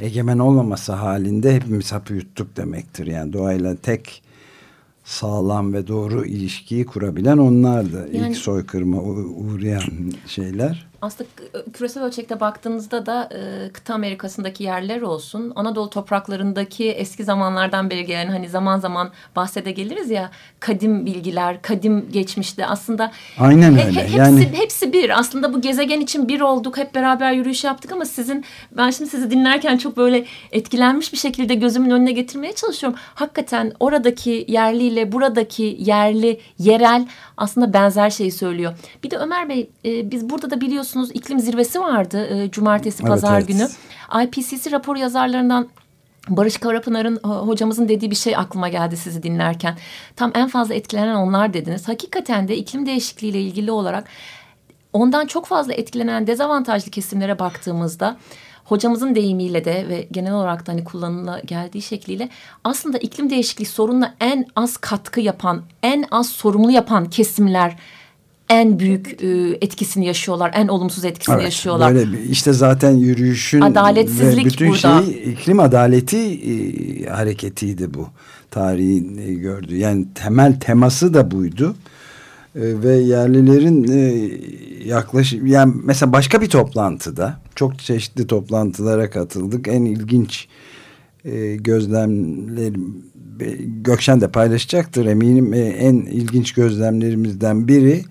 egemen 0.00 0.38
olmaması 0.38 0.92
halinde 0.92 1.54
hepimiz 1.54 1.92
hapı 1.92 2.14
yuttuk 2.14 2.56
demektir. 2.56 3.06
Yani 3.06 3.32
doğayla 3.32 3.76
tek 3.76 4.22
sağlam 5.04 5.72
ve 5.72 5.88
doğru 5.88 6.26
ilişkiyi 6.26 6.86
kurabilen 6.86 7.38
onlardı. 7.38 8.08
Yani, 8.12 8.28
İlk 8.28 8.36
soykırıma 8.36 9.02
uğrayan 9.02 10.12
şeyler 10.26 10.88
aslında 11.02 11.30
küresel 11.72 12.02
ölçekte 12.02 12.40
baktığınızda 12.40 13.06
da 13.06 13.28
e, 13.32 13.72
kıta 13.72 13.94
Amerika'sındaki 13.94 14.64
yerler 14.64 15.00
olsun, 15.00 15.52
Anadolu 15.56 15.90
topraklarındaki 15.90 16.90
eski 16.90 17.24
zamanlardan 17.24 17.90
beri 17.90 18.04
gelen 18.06 18.26
hani 18.26 18.48
zaman 18.48 18.78
zaman 18.78 19.10
bahsede 19.36 19.70
geliriz 19.70 20.10
ya 20.10 20.30
kadim 20.60 21.06
bilgiler, 21.06 21.62
kadim 21.62 22.12
geçmişte 22.12 22.66
aslında 22.66 23.12
Aynen 23.38 23.76
he, 23.76 23.86
öyle. 23.86 24.00
He, 24.00 24.04
hepsi, 24.04 24.18
yani... 24.18 24.48
hepsi 24.52 24.92
bir. 24.92 25.18
Aslında 25.18 25.54
bu 25.54 25.60
gezegen 25.60 26.00
için 26.00 26.28
bir 26.28 26.40
olduk, 26.40 26.76
hep 26.76 26.94
beraber 26.94 27.32
yürüyüş 27.32 27.64
yaptık 27.64 27.92
ama 27.92 28.04
sizin 28.04 28.44
ben 28.72 28.90
şimdi 28.90 29.10
sizi 29.10 29.30
dinlerken 29.30 29.76
çok 29.76 29.96
böyle 29.96 30.24
etkilenmiş 30.52 31.12
bir 31.12 31.18
şekilde 31.18 31.54
gözümün 31.54 31.90
önüne 31.90 32.12
getirmeye 32.12 32.52
çalışıyorum. 32.52 32.98
Hakikaten 33.14 33.72
oradaki 33.80 34.44
yerliyle 34.48 35.12
buradaki 35.12 35.76
yerli, 35.80 36.40
yerel 36.58 37.08
aslında 37.36 37.72
benzer 37.72 38.10
şeyi 38.10 38.32
söylüyor. 38.32 38.74
Bir 39.04 39.10
de 39.10 39.16
Ömer 39.16 39.48
Bey 39.48 39.70
e, 39.84 40.10
biz 40.10 40.30
burada 40.30 40.50
da 40.50 40.60
biliyorsunuz 40.60 40.87
iklim 40.96 41.40
zirvesi 41.40 41.80
vardı 41.80 42.26
e, 42.26 42.50
cumartesi 42.50 43.02
evet, 43.02 43.10
pazar 43.10 43.38
evet. 43.38 43.48
günü. 43.48 43.68
IPCC 44.24 44.70
rapor 44.70 44.96
yazarlarından 44.96 45.68
Barış 46.28 46.56
Karapınar'ın 46.56 47.16
e, 47.16 47.28
hocamızın 47.28 47.88
dediği 47.88 48.10
bir 48.10 48.16
şey 48.16 48.36
aklıma 48.36 48.68
geldi 48.68 48.96
sizi 48.96 49.22
dinlerken. 49.22 49.78
Tam 50.16 50.32
en 50.34 50.48
fazla 50.48 50.74
etkilenen 50.74 51.14
onlar 51.14 51.52
dediniz. 51.52 51.88
Hakikaten 51.88 52.48
de 52.48 52.56
iklim 52.56 52.86
değişikliği 52.86 53.28
ile 53.28 53.40
ilgili 53.40 53.70
olarak 53.70 54.08
ondan 54.92 55.26
çok 55.26 55.46
fazla 55.46 55.72
etkilenen 55.72 56.26
dezavantajlı 56.26 56.90
kesimlere 56.90 57.38
baktığımızda 57.38 58.16
hocamızın 58.64 59.14
deyimiyle 59.14 59.64
de 59.64 59.88
ve 59.88 60.08
genel 60.12 60.32
olarak 60.32 60.66
da 60.66 60.72
hani 60.72 60.84
kullanıla 60.84 61.40
geldiği 61.40 61.82
şekliyle 61.82 62.28
aslında 62.64 62.98
iklim 62.98 63.30
değişikliği 63.30 63.66
sorunla 63.66 64.14
en 64.20 64.46
az 64.56 64.76
katkı 64.76 65.20
yapan, 65.20 65.62
en 65.82 66.04
az 66.10 66.28
sorumlu 66.28 66.70
yapan 66.70 67.10
kesimler 67.10 67.76
en 68.48 68.78
büyük 68.78 69.22
e, 69.22 69.58
etkisini 69.60 70.06
yaşıyorlar, 70.06 70.52
en 70.54 70.68
olumsuz 70.68 71.04
etkisini 71.04 71.34
evet, 71.34 71.44
yaşıyorlar. 71.44 71.94
Böyle 71.94 72.12
bir, 72.12 72.18
işte 72.18 72.52
zaten 72.52 72.90
yürüyüşün 72.90 73.60
Adaletsizlik 73.60 74.46
ve 74.46 74.48
bütün 74.50 74.68
burada. 74.68 75.02
şey 75.02 75.32
iklim 75.32 75.60
adaleti 75.60 76.18
e, 76.18 77.06
hareketiydi 77.06 77.94
bu 77.94 78.08
tarihin 78.50 79.18
e, 79.18 79.34
gördüğü. 79.34 79.76
Yani 79.76 80.06
temel 80.14 80.60
teması 80.60 81.14
da 81.14 81.30
buydu. 81.30 81.76
E, 82.54 82.62
ve 82.82 82.96
yerlilerin 82.96 83.88
e, 83.88 84.30
yaklaşık 84.88 85.48
yani 85.48 85.74
mesela 85.84 86.12
başka 86.12 86.40
bir 86.40 86.48
toplantıda 86.48 87.40
çok 87.54 87.78
çeşitli 87.78 88.26
toplantılara 88.26 89.10
katıldık. 89.10 89.68
En 89.68 89.84
ilginç 89.84 90.48
e, 91.24 91.56
gözlemleri 91.56 92.74
Gökşen 93.82 94.20
de 94.20 94.28
paylaşacaktır 94.28 95.06
eminim. 95.06 95.54
E, 95.54 95.58
en 95.58 95.94
ilginç 95.94 96.52
gözlemlerimizden 96.52 97.68
biri 97.68 98.02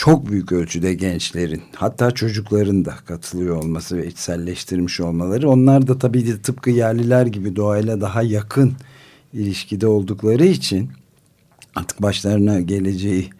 çok 0.00 0.30
büyük 0.30 0.52
ölçüde 0.52 0.94
gençlerin 0.94 1.62
hatta 1.74 2.10
çocukların 2.10 2.84
da 2.84 2.94
katılıyor 3.06 3.56
olması 3.56 3.96
ve 3.96 4.06
içselleştirmiş 4.06 5.00
olmaları. 5.00 5.50
Onlar 5.50 5.86
da 5.86 5.98
tabii 5.98 6.26
de 6.26 6.42
tıpkı 6.42 6.70
yerliler 6.70 7.26
gibi 7.26 7.56
doğayla 7.56 8.00
daha 8.00 8.22
yakın 8.22 8.72
ilişkide 9.32 9.86
oldukları 9.86 10.44
için 10.44 10.90
artık 11.74 12.02
başlarına 12.02 12.60
geleceği 12.60 13.30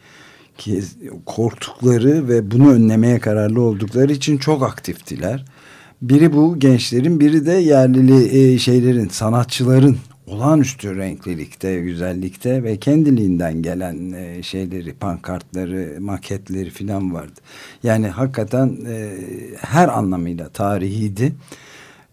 korktukları 1.26 2.28
ve 2.28 2.50
bunu 2.50 2.72
önlemeye 2.72 3.18
kararlı 3.18 3.60
oldukları 3.60 4.12
için 4.12 4.38
çok 4.38 4.62
aktiftiler. 4.62 5.44
Biri 6.02 6.32
bu 6.32 6.58
gençlerin, 6.58 7.20
biri 7.20 7.46
de 7.46 7.52
yerlili 7.52 8.38
e, 8.38 8.58
şeylerin, 8.58 9.08
sanatçıların 9.08 9.96
olağanüstü 10.26 10.96
renklilikte, 10.96 11.80
güzellikte 11.80 12.62
ve 12.62 12.76
kendiliğinden 12.76 13.62
gelen 13.62 14.12
e, 14.12 14.42
şeyleri, 14.42 14.92
pankartları, 14.92 16.00
maketleri 16.00 16.70
filan 16.70 17.14
vardı. 17.14 17.40
Yani 17.82 18.08
hakikaten 18.08 18.78
e, 18.88 19.16
her 19.58 19.88
anlamıyla 19.88 20.48
tarihiydi. 20.48 21.32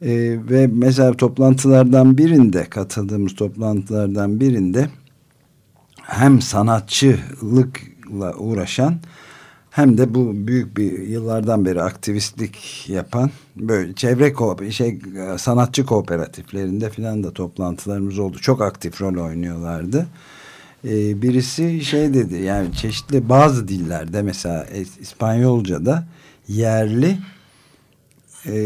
E, 0.02 0.10
ve 0.50 0.68
mesela 0.68 1.14
toplantılardan 1.14 2.18
birinde, 2.18 2.64
katıldığımız 2.64 3.36
toplantılardan 3.36 4.40
birinde 4.40 4.90
hem 6.02 6.42
sanatçılık 6.42 7.82
uğraşan 8.38 9.00
hem 9.78 9.98
de 9.98 10.14
bu 10.14 10.48
büyük 10.48 10.78
bir 10.78 11.00
yıllardan 11.00 11.66
beri 11.66 11.82
aktivistlik 11.82 12.86
yapan 12.90 13.32
böyle 13.56 13.94
çevre 13.94 14.72
şey 14.72 15.00
sanatçı 15.38 15.86
kooperatiflerinde 15.86 16.90
filan 16.90 17.24
da 17.24 17.34
toplantılarımız 17.34 18.20
oldu. 18.20 18.38
Çok 18.38 18.62
aktif 18.62 19.02
rol 19.02 19.26
oynuyorlardı. 19.26 20.08
Ee, 20.86 21.22
birisi 21.22 21.86
şey 21.86 22.14
dedi 22.14 22.36
yani 22.36 22.74
çeşitli 22.74 23.30
bazı 23.30 23.68
dillerde 23.68 24.22
mesela 24.22 24.68
İspanyolca'da 25.02 26.08
yerli 26.48 27.18
e, 28.46 28.58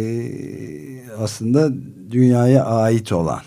aslında 1.17 1.73
dünyaya 2.11 2.65
ait 2.65 3.11
olan 3.11 3.41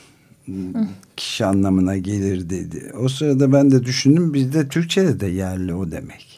kişi 1.16 1.44
anlamına 1.44 1.96
gelir 1.96 2.50
dedi. 2.50 2.92
O 2.98 3.08
sırada 3.08 3.52
ben 3.52 3.70
de 3.70 3.84
düşündüm 3.84 4.34
bizde 4.34 4.68
Türkçe'de 4.68 5.20
de 5.20 5.26
yerli 5.26 5.74
o 5.74 5.90
demek. 5.90 6.33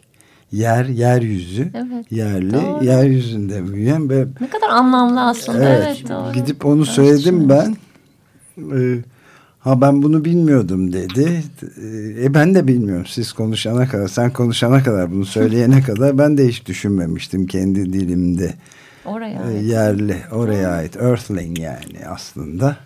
Yer, 0.53 0.85
yeryüzü, 0.85 1.69
evet, 1.75 2.13
yerli, 2.13 2.53
doğru. 2.53 2.85
yeryüzünde 2.85 3.73
büyüyen 3.73 4.11
ve 4.11 4.27
ne 4.41 4.51
kadar 4.51 4.69
anlamlı 4.69 5.21
aslında. 5.21 5.69
Evet, 5.69 5.83
evet 5.87 6.09
doğru. 6.09 6.33
Gidip 6.33 6.67
onu 6.67 6.85
söyledim 6.87 7.49
ben. 7.49 7.77
Ee, 8.77 8.99
Ha 9.59 9.81
ben 9.81 10.03
bunu 10.03 10.25
bilmiyordum 10.25 10.93
dedi. 10.93 11.43
E 12.23 12.35
ben 12.35 12.55
de 12.55 12.67
bilmiyorum. 12.69 13.07
Siz 13.09 13.33
konuşana 13.33 13.89
kadar, 13.89 14.09
sen 14.09 14.33
konuşana 14.33 14.83
kadar, 14.83 15.13
bunu 15.13 15.25
söyleyene 15.25 15.83
kadar 15.87 16.19
ben 16.19 16.39
de 16.39 16.49
hiç 16.49 16.67
düşünmemiştim 16.67 17.47
kendi 17.47 17.93
dilimde. 17.93 18.55
Oraya 19.05 19.43
E, 19.43 19.45
ait. 19.57 19.63
yerli, 19.71 20.17
oraya 20.33 20.71
ait. 20.71 20.97
Earthling 20.97 21.59
yani 21.59 22.07
aslında. 22.09 22.77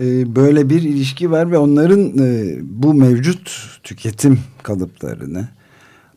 E, 0.00 0.36
böyle 0.36 0.70
bir 0.70 0.82
ilişki 0.82 1.30
var 1.30 1.50
ve 1.50 1.58
onların 1.58 2.18
e, 2.18 2.56
bu 2.62 2.94
mevcut 2.94 3.50
tüketim 3.84 4.40
kalıplarını, 4.62 5.48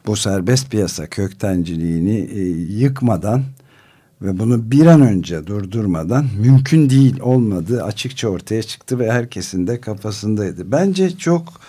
bu 0.06 0.16
serbest 0.16 0.72
piyasa 0.72 1.08
köktenciliğini 1.08 2.18
e, 2.18 2.42
yıkmadan 2.84 3.44
ve 4.22 4.40
bunu 4.40 4.72
bir 4.72 4.86
an 4.86 5.02
önce 5.02 5.48
durdurmadan 5.48 6.26
mümkün 6.40 6.90
değil 6.90 7.20
olmadığı 7.20 7.84
açıkça 7.84 8.28
ortaya 8.28 8.64
çıktı 8.64 9.00
ve 9.00 9.12
herkesin 9.12 9.68
de 9.68 9.82
kafasındaydı. 9.82 10.72
Bence 10.72 11.18
çok 11.18 11.62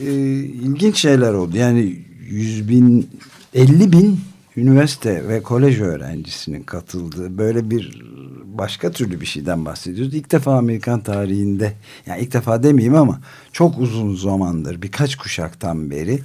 e, 0.00 0.12
ilginç 0.40 0.96
şeyler 0.96 1.32
oldu. 1.32 1.56
Yani 1.56 1.98
100 2.28 2.68
bin, 2.68 3.10
50 3.54 3.92
bin 3.92 4.20
üniversite 4.56 5.28
ve 5.28 5.42
kolej 5.42 5.80
öğrencisinin 5.80 6.62
katıldığı 6.62 7.38
böyle 7.38 7.70
bir 7.70 8.02
başka 8.44 8.90
türlü 8.90 9.20
bir 9.20 9.26
şeyden 9.26 9.64
bahsediyoruz. 9.64 10.14
İlk 10.14 10.32
defa 10.32 10.58
Amerikan 10.58 11.00
tarihinde, 11.00 11.72
yani 12.06 12.22
ilk 12.22 12.32
defa 12.32 12.62
demeyeyim 12.62 12.94
ama 12.94 13.20
çok 13.52 13.78
uzun 13.78 14.16
zamandır, 14.16 14.82
birkaç 14.82 15.16
kuşaktan 15.16 15.90
beri 15.90 16.20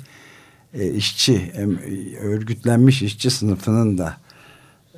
e, 0.73 0.87
işçi, 0.91 1.51
em, 1.55 1.79
örgütlenmiş 2.21 3.01
işçi 3.01 3.29
sınıfının 3.29 3.97
da 3.97 4.13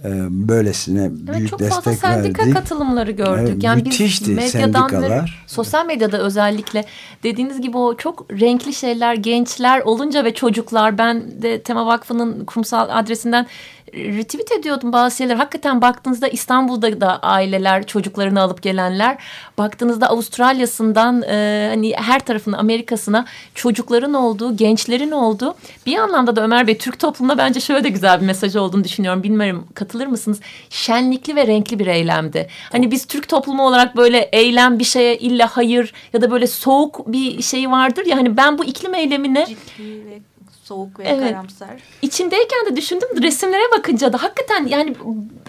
e, 0.06 0.10
böylesine 0.30 1.02
Evet, 1.02 1.38
büyük 1.38 1.50
çok 1.50 1.60
destek 1.60 1.84
fazla 1.84 1.94
sendika 1.96 2.40
verdiği. 2.42 2.54
katılımları 2.54 3.12
gördük. 3.12 3.50
Evet, 3.54 3.64
yani 3.64 3.84
müthişti 3.84 4.30
biz 4.30 4.36
medyadan 4.56 4.86
ve 4.86 4.90
sendikalar. 4.90 5.44
sosyal 5.48 5.86
medyada 5.86 6.18
özellikle 6.18 6.86
dediğiniz 7.24 7.62
gibi 7.62 7.78
o 7.78 7.98
çok 7.98 8.32
renkli 8.32 8.74
şeyler 8.74 9.14
gençler 9.16 9.80
olunca 9.82 10.26
ve 10.26 10.34
çocuklar 10.34 10.98
ben 10.98 11.42
de 11.42 11.62
Tema 11.62 11.86
Vakfı'nın 11.86 12.46
kurumsal 12.46 12.88
adresinden 12.90 13.48
retweet 13.94 14.52
ediyordum 14.52 14.94
bazı 14.94 15.18
şeyler. 15.18 15.36
Hakikaten 15.36 15.82
baktığınızda 15.82 16.28
İstanbul'da 16.28 17.02
da 17.02 17.20
aileler 17.20 17.86
çocuklarını 17.86 18.42
alıp 18.42 18.62
gelenler. 18.62 19.24
Baktığınızda 19.58 20.10
Avustralya'sından 20.10 21.22
e, 21.22 21.68
hani 21.70 21.94
her 21.96 22.20
tarafına 22.20 22.58
Amerika'sına 22.58 23.26
çocukların 23.56 24.14
olduğu, 24.14 24.58
gençlerin 24.58 25.12
olduğu. 25.12 25.56
Bir 25.86 25.98
anlamda 25.98 26.36
da 26.36 26.44
Ömer 26.44 26.68
Bey 26.68 26.78
Türk 26.78 27.00
toplumuna 27.00 27.38
bence 27.38 27.60
şöyle 27.60 27.84
de 27.84 27.90
güzel 27.90 28.22
bir 28.22 28.26
mesaj 28.26 28.56
olduğunu 28.56 28.84
düşünüyorum. 28.84 29.24
Bilmiyorum 29.24 29.68
katılır 29.74 30.08
mısınız? 30.08 30.40
Şenlikli 30.70 31.36
ve 31.36 31.48
renkli 31.48 31.80
bir 31.80 31.88
eylemdi. 31.88 32.48
Hani 32.72 32.92
biz 32.92 33.06
Türk 33.06 33.30
toplumu 33.30 33.68
olarak 33.68 33.98
böyle 33.98 34.30
eylem 34.32 34.80
bir 34.80 34.84
şeye 34.84 35.18
illa 35.18 35.48
hayır 35.48 35.94
ya 36.14 36.22
da 36.22 36.32
böyle 36.32 36.48
soğuk 36.48 37.08
bir 37.08 37.42
şey 37.42 37.72
vardır 37.72 38.06
ya 38.06 38.18
hani 38.18 38.38
ben 38.38 38.58
bu 38.58 38.66
iklim 38.66 38.94
eylemine 38.94 39.46
Ciddi 39.46 40.06
ve 40.06 40.31
soğuk 40.72 41.00
ve 41.00 41.04
Evet. 41.08 41.32
karamsar. 41.32 41.70
içindeyken 42.02 42.66
de 42.72 42.76
düşündüm 42.76 43.10
resimlere 43.24 43.62
bakınca 43.78 44.14
da 44.14 44.24
hakikaten 44.24 44.68
yani 44.68 44.96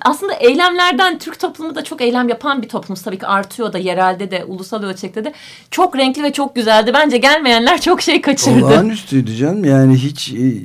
aslında 0.05 0.35
eylemlerden 0.35 1.19
Türk 1.19 1.41
toplumu 1.41 1.75
da 1.75 1.85
çok 1.85 2.01
eylem 2.01 2.29
yapan 2.29 2.63
bir 2.63 2.69
toplumuz 2.69 3.03
tabii 3.03 3.19
ki 3.19 3.27
artıyor 3.27 3.73
da 3.73 3.79
yerelde 3.79 4.31
de 4.31 4.45
ulusal 4.45 4.83
ölçekte 4.83 5.25
de 5.25 5.33
çok 5.71 5.97
renkli 5.97 6.23
ve 6.23 6.33
çok 6.33 6.55
güzeldi. 6.55 6.91
Bence 6.95 7.17
gelmeyenler 7.17 7.81
çok 7.81 8.03
şey 8.03 8.21
kaçırdı. 8.21 8.65
Olağanüstüydü 8.65 9.35
canım. 9.37 9.65
Yani 9.65 9.95
hiç 9.95 10.33
e, 10.33 10.63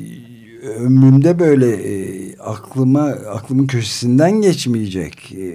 ömrümde 0.67 1.39
böyle 1.39 1.69
e, 1.73 2.37
aklıma 2.37 3.03
aklımın 3.33 3.67
köşesinden 3.67 4.31
geçmeyecek 4.41 5.33
e, 5.33 5.45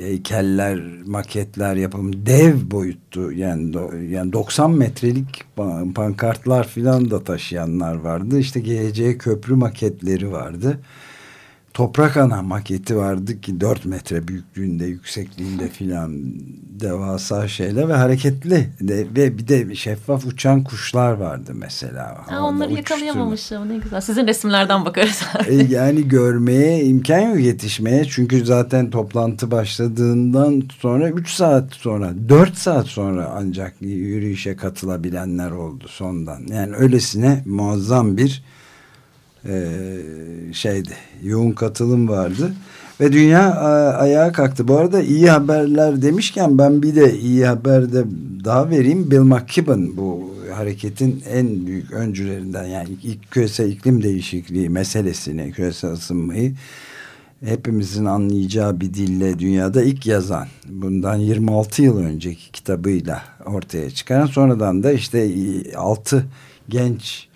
heykeller, 0.00 0.80
maketler 1.06 1.76
yapım 1.76 2.26
dev 2.26 2.54
boyuttu. 2.70 3.32
Yani 3.32 3.72
do- 3.72 4.08
yani 4.10 4.32
90 4.32 4.70
metrelik 4.70 5.44
pa- 5.56 5.92
pankartlar 5.94 6.68
filan 6.68 7.10
da 7.10 7.24
taşıyanlar 7.24 7.94
vardı. 7.94 8.38
İşte 8.38 8.60
GC 8.60 9.18
köprü 9.18 9.54
maketleri 9.54 10.32
vardı. 10.32 10.80
Toprak 11.74 12.16
ana 12.16 12.42
maketi 12.42 12.96
vardı 12.96 13.40
ki 13.40 13.60
4 13.60 13.84
metre 13.84 14.28
büyüklüğünde, 14.28 14.86
yüksekliğinde 14.86 15.68
filan 15.68 16.12
devasa 16.80 17.48
şeyler 17.48 17.88
ve 17.88 17.94
hareketli 17.94 18.70
de, 18.80 19.06
ve 19.16 19.38
bir 19.38 19.48
de 19.48 19.74
şeffaf 19.74 20.26
uçan 20.26 20.64
kuşlar 20.64 21.12
vardı 21.12 21.52
mesela. 21.54 22.18
Ha, 22.26 22.42
onları 22.42 22.72
yakalayamamışım 22.72 23.68
ne 23.68 23.78
güzel. 23.78 24.00
Sizin 24.00 24.26
resimlerden 24.26 24.84
bakarız. 24.84 25.22
E, 25.48 25.54
yani 25.54 26.08
görmeye 26.08 26.84
imkan 26.84 27.20
yok 27.20 27.40
yetişmeye 27.40 28.04
çünkü 28.04 28.44
zaten 28.44 28.90
toplantı 28.90 29.50
başladığından 29.50 30.62
sonra 30.78 31.10
3 31.10 31.30
saat 31.30 31.72
sonra 31.72 32.12
4 32.28 32.56
saat 32.56 32.86
sonra 32.86 33.32
ancak 33.36 33.74
yürüyüşe 33.80 34.56
katılabilenler 34.56 35.50
oldu 35.50 35.84
sondan. 35.88 36.46
Yani 36.46 36.76
öylesine 36.76 37.42
muazzam 37.46 38.16
bir 38.16 38.42
e, 39.48 39.68
şeydi 40.52 40.92
yoğun 41.22 41.52
katılım 41.52 42.08
vardı 42.08 42.52
ve 43.00 43.12
dünya 43.12 43.54
a- 43.54 43.94
ayağa 43.98 44.32
kalktı. 44.32 44.68
Bu 44.68 44.76
arada 44.76 45.02
iyi 45.02 45.30
haberler 45.30 46.02
demişken 46.02 46.58
ben 46.58 46.82
bir 46.82 46.94
de 46.96 47.18
iyi 47.18 47.46
haber 47.46 47.92
de 47.92 48.04
daha 48.44 48.70
vereyim. 48.70 49.10
Bill 49.10 49.18
McKibben 49.20 49.96
bu 49.96 50.34
hareketin 50.54 51.22
en 51.30 51.66
büyük 51.66 51.92
öncülerinden 51.92 52.64
yani 52.64 52.88
ilk 53.02 53.30
küresel 53.30 53.68
iklim 53.72 54.02
değişikliği 54.02 54.68
meselesini 54.68 55.52
küresel 55.52 55.92
ısınmayı 55.92 56.54
hepimizin 57.44 58.04
anlayacağı 58.04 58.80
bir 58.80 58.94
dille 58.94 59.38
dünyada 59.38 59.82
ilk 59.82 60.06
yazan 60.06 60.46
bundan 60.68 61.16
26 61.16 61.82
yıl 61.82 61.98
önceki 61.98 62.52
kitabıyla 62.52 63.22
ortaya 63.46 63.90
çıkaran 63.90 64.26
sonradan 64.26 64.82
da 64.82 64.92
işte 64.92 65.30
6 65.76 66.24
genç 66.68 67.26
e, 67.26 67.29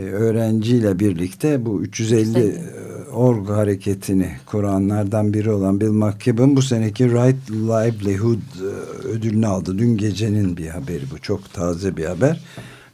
öğrenciyle 0.00 0.98
birlikte 0.98 1.66
bu 1.66 1.82
350 1.82 2.38
e, 2.38 3.10
org 3.12 3.48
hareketini 3.48 4.32
kuranlardan 4.46 5.34
biri 5.34 5.50
olan 5.50 5.80
Bill 5.80 5.90
McKibben 5.90 6.56
bu 6.56 6.62
seneki 6.62 7.10
Right 7.10 7.50
Livelihood 7.50 8.36
e, 8.36 9.08
ödülünü 9.08 9.46
aldı. 9.46 9.78
Dün 9.78 9.96
gecenin 9.96 10.56
bir 10.56 10.68
haberi 10.68 11.10
bu. 11.10 11.18
Çok 11.18 11.52
taze 11.52 11.96
bir 11.96 12.04
haber. 12.04 12.40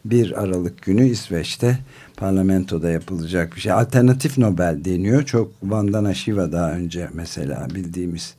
1 0.05 0.43
Aralık 0.43 0.83
günü 0.83 1.09
İsveç'te 1.09 1.79
parlamentoda 2.17 2.91
yapılacak 2.91 3.57
bir 3.57 3.61
şey. 3.61 3.73
Alternatif 3.73 4.39
Nobel 4.39 4.85
deniyor. 4.85 5.23
Çok 5.23 5.53
Vandana 5.63 6.15
Shiva 6.15 6.53
daha 6.53 6.73
önce 6.73 7.09
mesela 7.15 7.69
bildiğimiz 7.75 8.35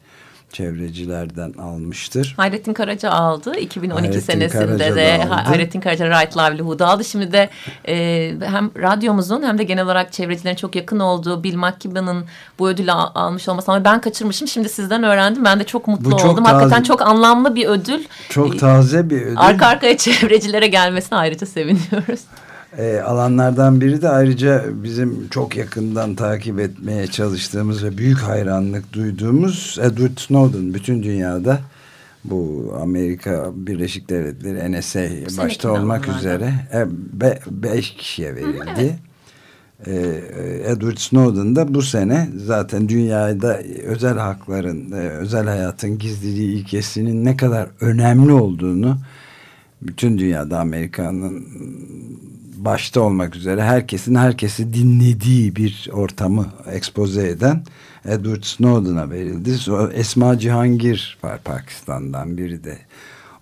çevrecilerden 0.53 1.53
almıştır. 1.53 2.33
Hayrettin 2.37 2.73
Karaca 2.73 3.09
aldı 3.11 3.57
2012 3.59 4.01
Hayrettin 4.07 4.19
senesinde 4.33 4.65
Karaca 4.65 4.95
de 4.95 5.13
aldı. 5.23 5.33
Hayrettin 5.33 5.79
Karaca 5.81 6.21
Right 6.21 6.37
Livelihood'u 6.37 6.85
aldı. 6.85 7.05
Şimdi 7.05 7.31
de 7.31 7.49
e, 7.87 7.95
hem 8.45 8.71
radyomuzun 8.81 9.43
hem 9.43 9.57
de 9.57 9.63
genel 9.63 9.83
olarak 9.83 10.13
çevrecilerin 10.13 10.55
çok 10.55 10.75
yakın 10.75 10.99
olduğu 10.99 11.43
Bill 11.43 11.55
McKibben'ın 11.55 12.25
bu 12.59 12.69
ödülü 12.69 12.91
al- 12.91 13.11
almış 13.15 13.49
olması 13.49 13.71
ama 13.71 13.85
ben 13.85 14.01
kaçırmışım. 14.01 14.47
Şimdi 14.47 14.69
sizden 14.69 15.03
öğrendim. 15.03 15.45
Ben 15.45 15.59
de 15.59 15.63
çok 15.63 15.87
mutlu 15.87 16.11
Bu 16.11 16.17
çok 16.17 16.31
oldum. 16.31 16.43
taze- 16.43 16.53
Hakikaten 16.53 16.83
çok 16.83 17.01
anlamlı 17.01 17.55
bir 17.55 17.65
ödül. 17.67 18.03
Çok 18.29 18.59
taze 18.59 19.09
bir 19.09 19.21
ödül. 19.21 19.37
Arka 19.39 19.65
arkaya 19.67 19.97
çevrecilere 19.97 20.67
gelmesine 20.67 21.17
ayrıca 21.17 21.47
seviniyoruz. 21.47 22.19
E, 22.77 22.99
alanlardan 22.99 23.81
biri 23.81 24.01
de 24.01 24.09
ayrıca 24.09 24.65
bizim 24.83 25.29
çok 25.29 25.55
yakından 25.57 26.15
takip 26.15 26.59
etmeye 26.59 27.07
çalıştığımız 27.07 27.83
ve 27.83 27.97
büyük 27.97 28.19
hayranlık 28.19 28.93
duyduğumuz 28.93 29.79
Edward 29.81 30.17
Snowden 30.17 30.73
bütün 30.73 31.03
dünyada 31.03 31.59
bu 32.23 32.73
Amerika 32.81 33.49
Birleşik 33.53 34.09
Devletleri 34.09 34.71
NSA 34.71 34.99
başta 35.37 35.71
olmak 35.71 36.05
onlardan. 36.05 36.17
üzere 36.19 36.53
e, 36.73 36.85
be, 37.21 37.39
beş 37.51 37.93
kişiye 37.93 38.35
verildi. 38.35 38.99
E, 39.85 39.93
Edward 40.65 40.97
Snowden 40.97 41.55
da 41.55 41.73
bu 41.73 41.81
sene 41.81 42.29
zaten 42.45 42.89
dünyada 42.89 43.61
özel 43.83 44.17
hakların, 44.17 44.91
e, 44.91 45.09
özel 45.09 45.47
hayatın 45.47 45.97
gizliliği 45.97 46.59
ilkesinin 46.59 47.25
ne 47.25 47.37
kadar 47.37 47.67
önemli 47.81 48.31
olduğunu 48.31 48.97
bütün 49.81 50.17
dünyada 50.17 50.59
Amerika'nın 50.59 51.47
başta 52.65 53.01
olmak 53.01 53.35
üzere 53.35 53.63
herkesin 53.63 54.15
herkesi 54.15 54.73
dinlediği 54.73 55.55
bir 55.55 55.89
ortamı 55.93 56.45
ekspoze 56.71 57.27
eden 57.27 57.63
Edward 58.05 58.43
Snowden'a 58.43 59.09
verildi. 59.09 59.55
Esma 59.93 60.39
Cihangir 60.39 61.17
var 61.23 61.39
Pakistan'dan 61.43 62.37
biri 62.37 62.63
de. 62.63 62.77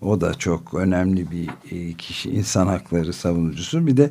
O 0.01 0.21
da 0.21 0.33
çok 0.33 0.73
önemli 0.73 1.31
bir 1.31 1.49
e, 1.71 1.93
kişi, 1.93 2.29
insan 2.29 2.67
hakları 2.67 3.13
savunucusu. 3.13 3.87
Bir 3.87 3.97
de 3.97 4.09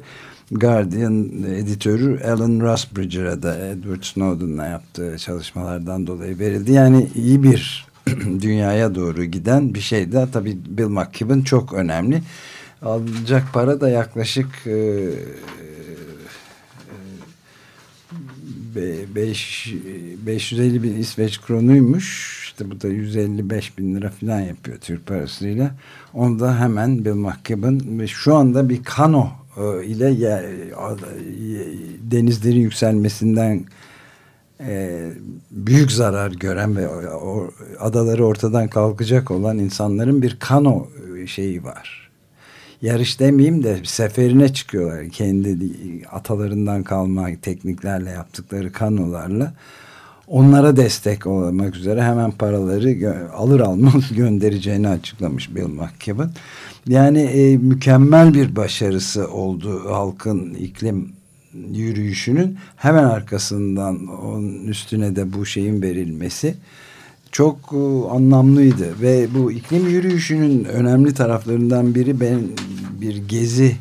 Guardian 0.51 1.43
editörü 1.43 2.25
Alan 2.25 2.61
Rusbridger'a 2.61 3.43
da 3.43 3.59
Edward 3.59 4.03
Snowden'la 4.03 4.67
yaptığı 4.67 5.19
çalışmalardan 5.19 6.07
dolayı 6.07 6.39
verildi. 6.39 6.73
Yani 6.73 7.09
iyi 7.15 7.43
bir 7.43 7.87
dünyaya 8.41 8.95
doğru 8.95 9.25
giden 9.25 9.75
bir 9.75 9.81
şey 9.81 10.13
de 10.13 10.27
tabii 10.33 10.59
Bill 10.69 10.89
McKibben 10.89 11.43
çok 11.43 11.73
önemli. 11.73 12.23
Alacak 12.83 13.45
para 13.53 13.81
da 13.81 13.89
yaklaşık 13.89 14.67
e, 14.67 15.09
be- 18.75 19.15
beş- 19.15 19.75
550 20.27 20.83
bin 20.83 20.97
İsveç 20.97 21.41
kronuymuş. 21.41 22.37
işte 22.45 22.71
bu 22.71 22.81
da 22.81 22.89
155 22.89 23.79
bin 23.79 23.95
lira 23.97 24.11
falan 24.11 24.41
yapıyor 24.41 24.79
Türk 24.79 25.07
parasıyla. 25.07 25.71
Onu 26.15 26.41
da 26.41 26.61
hemen 26.61 27.05
Bill 27.05 27.99
ve 27.99 28.07
şu 28.07 28.35
anda 28.35 28.69
bir 28.69 28.85
kano 28.85 29.31
e, 29.57 29.85
ile 29.85 30.11
denizlerin 32.11 32.61
yükselmesinden 32.61 33.65
e, 34.61 35.07
büyük 35.51 35.93
zarar 35.93 36.31
gören 36.33 36.77
ve 36.77 36.89
adaları 37.81 38.27
ortadan 38.27 38.69
kalkacak 38.69 39.31
olan 39.31 39.59
insanların 39.59 40.23
bir 40.23 40.37
kano 40.41 40.89
e, 41.19 41.27
şeyi 41.27 41.65
var. 41.65 42.06
Yarış 42.83 43.21
demeyeyim 43.21 43.63
de 43.63 43.79
seferine 43.85 44.53
çıkıyorlar. 44.53 45.09
Kendi 45.09 45.59
atalarından 46.13 46.83
kalma 46.83 47.29
tekniklerle 47.43 48.11
yaptıkları 48.11 48.73
kanolarla. 48.73 49.55
Onlara 50.29 50.77
destek 50.77 51.27
olmak 51.27 51.77
üzere 51.77 52.03
hemen 52.03 52.31
paraları 52.31 53.17
alır 53.35 53.61
almaz 53.61 54.13
göndereceğini 54.17 54.89
açıklamış 54.89 55.55
Bill 55.55 55.67
McKibben. 55.67 56.31
Yani 56.87 57.21
e, 57.21 57.57
mükemmel 57.57 58.35
bir 58.35 58.57
başarısı 58.57 59.31
oldu 59.31 59.83
halkın 59.91 60.55
iklim 60.55 61.13
yürüyüşünün 61.73 62.59
hemen 62.77 63.05
arkasından 63.05 64.07
onun 64.07 64.67
üstüne 64.67 65.17
de 65.17 65.33
bu 65.33 65.47
şeyin 65.47 65.83
verilmesi 65.83 66.55
çok 67.33 67.57
e, 67.73 67.77
anlamlıydı 68.11 69.01
ve 69.01 69.29
bu 69.35 69.53
iklim 69.53 69.89
yürüyüşünün 69.89 70.65
önemli 70.65 71.15
taraflarından 71.15 71.95
biri 71.95 72.21
ben 72.21 72.41
bir 73.01 73.17
gezi 73.17 73.77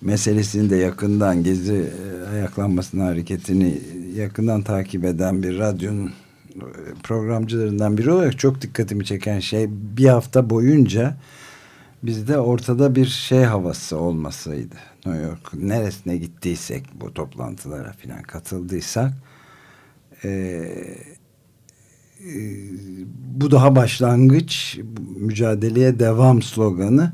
meselesini 0.00 0.70
de 0.70 0.76
yakından 0.76 1.42
gezi 1.42 1.74
e, 1.74 2.28
ayaklanmasının 2.28 3.04
hareketini 3.04 3.80
yakından 4.16 4.62
takip 4.62 5.04
eden 5.04 5.42
bir 5.42 5.58
radyonun 5.58 6.06
e, 6.06 6.12
programcılarından 7.02 7.98
biri 7.98 8.10
olarak 8.10 8.38
çok 8.38 8.60
dikkatimi 8.60 9.04
çeken 9.04 9.40
şey 9.40 9.66
bir 9.70 10.08
hafta 10.08 10.50
boyunca 10.50 11.16
bizde 12.02 12.38
ortada 12.38 12.94
bir 12.94 13.06
şey 13.06 13.42
havası 13.42 13.98
olmasıydı. 13.98 14.74
New 15.06 15.22
York 15.22 15.54
neresine 15.54 16.16
gittiysek 16.16 16.84
bu 16.94 17.14
toplantılara 17.14 17.92
falan 17.92 18.22
katıldıysak 18.22 19.12
e, 20.24 20.28
e, 20.28 21.11
bu 23.34 23.50
daha 23.50 23.76
başlangıç 23.76 24.78
mücadeleye 25.16 25.98
devam 25.98 26.42
sloganı 26.42 27.12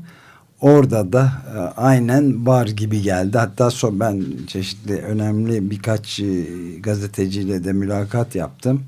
orada 0.61 1.13
da 1.13 1.31
e, 1.55 1.57
aynen 1.59 2.45
var 2.45 2.67
gibi 2.67 3.01
geldi. 3.01 3.37
Hatta 3.37 3.71
so 3.71 3.99
ben 3.99 4.23
çeşitli 4.47 4.95
önemli 4.95 5.71
birkaç 5.71 6.19
e, 6.19 6.45
gazeteciyle 6.79 7.63
de 7.63 7.73
mülakat 7.73 8.35
yaptım. 8.35 8.81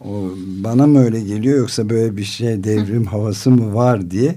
O, 0.00 0.30
bana 0.36 0.86
mı 0.86 1.04
öyle 1.04 1.20
geliyor 1.20 1.58
yoksa 1.58 1.90
böyle 1.90 2.16
bir 2.16 2.24
şey 2.24 2.64
devrim 2.64 3.04
havası 3.04 3.50
mı 3.50 3.74
var 3.74 4.10
diye 4.10 4.36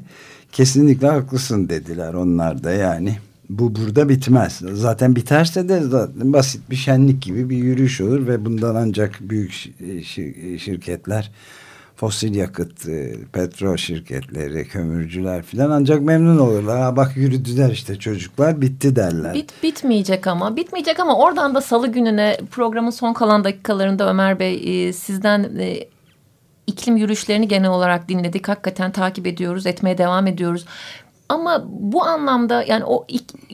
kesinlikle 0.52 1.08
haklısın 1.08 1.70
dediler 1.70 2.14
onlar 2.14 2.64
da 2.64 2.72
yani 2.72 3.18
bu 3.50 3.76
burada 3.76 4.10
bitmez. 4.10 4.62
Zaten 4.74 5.16
biterse 5.16 5.70
de 5.70 5.82
zaten 5.82 6.34
basit 6.34 6.70
bir 6.70 6.76
şenlik 6.76 7.22
gibi 7.22 7.50
bir 7.50 7.58
yürüyüş 7.58 8.02
olur 8.02 8.28
ve 8.28 8.46
bundan 8.46 8.76
ancak 8.76 9.20
büyük 9.22 9.52
şirketler 10.60 11.32
fosil 11.98 12.36
yakıt, 12.36 12.88
e, 12.88 13.14
petrol 13.34 13.78
şirketleri, 13.78 14.68
kömürcüler 14.68 15.44
filan 15.44 15.72
ancak 15.72 16.02
memnun 16.02 16.38
olurlar. 16.38 16.82
Ha, 16.82 16.96
bak 16.96 17.18
yürüdüler 17.18 17.72
işte 17.72 17.96
çocuklar 17.96 18.62
bitti 18.62 18.96
derler. 18.96 19.34
Bit, 19.34 19.54
bitmeyecek 19.64 20.28
ama 20.28 20.56
bitmeyecek 20.56 21.00
ama 21.00 21.18
oradan 21.18 21.56
da 21.56 21.62
salı 21.62 21.88
gününe 21.88 22.38
programın 22.52 22.90
son 22.90 23.14
kalan 23.14 23.44
dakikalarında 23.44 24.10
Ömer 24.10 24.40
Bey 24.40 24.88
e, 24.88 24.94
sizden 24.94 25.44
e, 25.60 25.88
iklim 26.68 26.98
yürüyüşlerini 26.98 27.48
genel 27.48 27.70
olarak 27.70 28.10
dinledik. 28.10 28.48
Hakikaten 28.48 28.92
takip 28.92 29.28
ediyoruz, 29.28 29.66
etmeye 29.66 29.98
devam 29.98 30.28
ediyoruz. 30.28 30.66
Ama 31.30 31.66
bu 31.70 32.04
anlamda 32.04 32.64
yani 32.64 32.86
o 32.86 33.08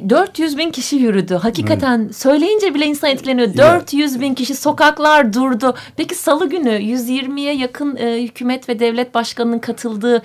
400 0.09 0.57
bin 0.57 0.71
kişi 0.71 0.95
yürüdü. 0.95 1.35
Hakikaten 1.35 1.99
evet. 1.99 2.15
söyleyince 2.15 2.73
bile 2.73 2.85
insan 2.85 3.09
etkileniyor. 3.09 3.57
400 3.57 4.21
bin 4.21 4.33
kişi 4.33 4.55
sokaklar 4.55 5.33
durdu. 5.33 5.75
Peki 5.97 6.15
salı 6.15 6.49
günü 6.49 6.69
120'ye 6.69 7.55
yakın 7.55 7.95
e, 7.95 8.23
hükümet 8.23 8.69
ve 8.69 8.79
devlet 8.79 9.13
başkanının 9.13 9.59
katıldığı 9.59 10.21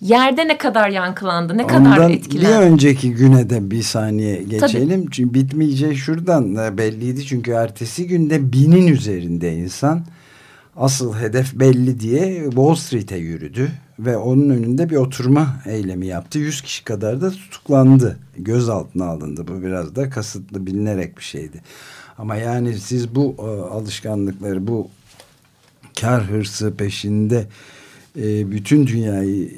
yerde 0.00 0.48
ne 0.48 0.58
kadar 0.58 0.88
yankılandı? 0.88 1.58
Ne 1.58 1.64
Ondan 1.64 1.94
kadar 1.94 2.10
etkilendi? 2.10 2.48
bir 2.48 2.72
önceki 2.72 3.12
güne 3.12 3.50
de 3.50 3.70
bir 3.70 3.82
saniye 3.82 4.42
geçelim. 4.42 5.02
Tabii. 5.02 5.10
Çünkü 5.10 5.34
bitmeyeceği 5.34 5.96
şuradan 5.96 6.56
da 6.56 6.78
belliydi. 6.78 7.24
Çünkü 7.26 7.50
ertesi 7.50 8.06
günde 8.06 8.52
binin 8.52 8.86
üzerinde 8.86 9.52
insan 9.52 10.04
asıl 10.80 11.14
hedef 11.14 11.54
belli 11.54 12.00
diye 12.00 12.44
Wall 12.44 12.74
Street'e 12.74 13.16
yürüdü 13.16 13.70
ve 13.98 14.16
onun 14.16 14.50
önünde 14.50 14.90
bir 14.90 14.96
oturma 14.96 15.62
eylemi 15.66 16.06
yaptı. 16.06 16.38
Yüz 16.38 16.62
kişi 16.62 16.84
kadar 16.84 17.20
da 17.20 17.30
tutuklandı. 17.30 18.18
Gözaltına 18.36 19.04
alındı. 19.04 19.48
Bu 19.48 19.62
biraz 19.62 19.96
da 19.96 20.10
kasıtlı 20.10 20.66
bilinerek 20.66 21.16
bir 21.16 21.22
şeydi. 21.22 21.62
Ama 22.18 22.36
yani 22.36 22.74
siz 22.74 23.14
bu 23.14 23.34
e, 23.38 23.42
alışkanlıkları, 23.70 24.66
bu 24.66 24.88
kar 26.00 26.30
hırsı 26.30 26.74
peşinde 26.76 27.46
e, 28.16 28.50
bütün 28.50 28.86
dünyayı 28.86 29.50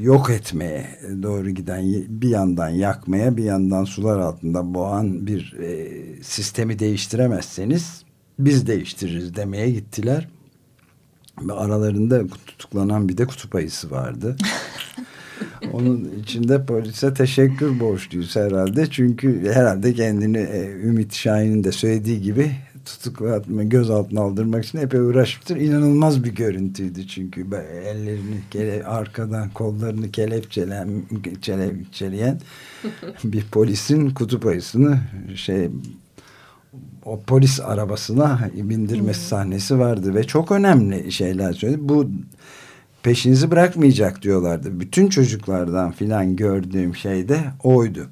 yok 0.00 0.30
etmeye 0.30 0.86
doğru 1.22 1.50
giden 1.50 1.84
bir 2.08 2.28
yandan 2.28 2.68
yakmaya 2.68 3.36
bir 3.36 3.44
yandan 3.44 3.84
sular 3.84 4.18
altında 4.18 4.74
boğan 4.74 5.26
bir 5.26 5.56
e, 5.62 5.88
sistemi 6.22 6.78
değiştiremezseniz 6.78 8.07
biz 8.38 8.66
değiştiririz 8.66 9.36
demeye 9.36 9.70
gittiler. 9.70 10.28
Aralarında 11.50 12.26
tutuklanan 12.46 13.08
bir 13.08 13.18
de 13.18 13.26
kutup 13.26 13.54
ayısı 13.54 13.90
vardı. 13.90 14.36
Onun 15.72 16.12
içinde 16.22 16.66
polise 16.66 17.14
teşekkür 17.14 17.80
borçluyuz 17.80 18.36
herhalde. 18.36 18.86
Çünkü 18.90 19.52
herhalde 19.52 19.94
kendini 19.94 20.38
e, 20.38 20.70
Ümit 20.70 21.14
Şahin'in 21.14 21.64
de 21.64 21.72
söylediği 21.72 22.20
gibi 22.20 22.52
tutuklatma, 22.84 23.62
gözaltına 23.62 24.20
aldırmak 24.20 24.64
için 24.64 24.78
epey 24.78 25.00
uğraşmıştır. 25.00 25.56
İnanılmaz 25.56 26.24
bir 26.24 26.34
görüntüydü 26.34 27.06
çünkü 27.06 27.46
ellerini 27.84 28.40
kele, 28.50 28.84
arkadan 28.84 29.50
kollarını 29.50 30.10
kelepçelen, 30.10 30.88
kelepçeleyen 31.42 32.40
bir 33.24 33.44
polisin 33.44 34.10
kutup 34.10 34.46
ayısını 34.46 35.00
şey 35.34 35.70
o 37.04 37.20
polis 37.20 37.60
arabasına 37.60 38.50
bindirmesi 38.54 39.20
hmm. 39.20 39.28
sahnesi 39.28 39.78
vardı 39.78 40.14
ve 40.14 40.24
çok 40.24 40.52
önemli 40.52 41.12
şeyler 41.12 41.52
söyledi. 41.52 41.78
Bu 41.80 42.10
peşinizi 43.02 43.50
bırakmayacak 43.50 44.22
diyorlardı. 44.22 44.80
Bütün 44.80 45.08
çocuklardan 45.08 45.92
filan 45.92 46.36
gördüğüm 46.36 46.96
şey 46.96 47.28
de 47.28 47.38
oydu. 47.62 48.06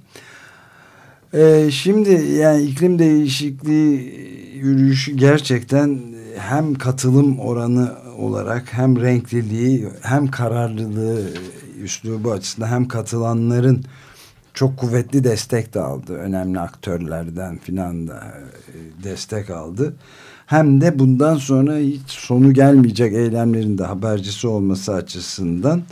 Ee, 1.35 1.69
şimdi 1.71 2.11
yani 2.33 2.63
iklim 2.63 2.99
değişikliği 2.99 4.15
yürüyüşü 4.55 5.17
gerçekten 5.17 6.01
hem 6.39 6.75
katılım 6.75 7.39
oranı 7.39 7.93
olarak 8.19 8.73
hem 8.73 9.01
renkliliği 9.01 9.89
hem 10.03 10.27
kararlılığı 10.27 11.29
üslubu 11.83 12.33
açısından 12.33 12.69
hem 12.69 12.89
katılanların 12.89 13.85
çok 14.57 14.77
kuvvetli 14.77 15.25
destek 15.25 15.75
de 15.75 15.81
aldı. 15.81 16.15
Önemli 16.15 16.61
aktörlerden 16.61 17.59
filan 17.59 18.09
da 18.09 18.15
e, 18.69 19.05
destek 19.05 19.51
aldı. 19.51 19.97
Hem 20.47 20.81
de 20.81 20.99
bundan 20.99 21.37
sonra 21.37 21.77
hiç 21.77 22.11
sonu 22.11 22.55
gelmeyecek 22.55 23.13
eylemlerin 23.13 23.79
de 23.79 23.85
habercisi 23.85 24.47
olması 24.47 24.95
açısından 24.95 25.83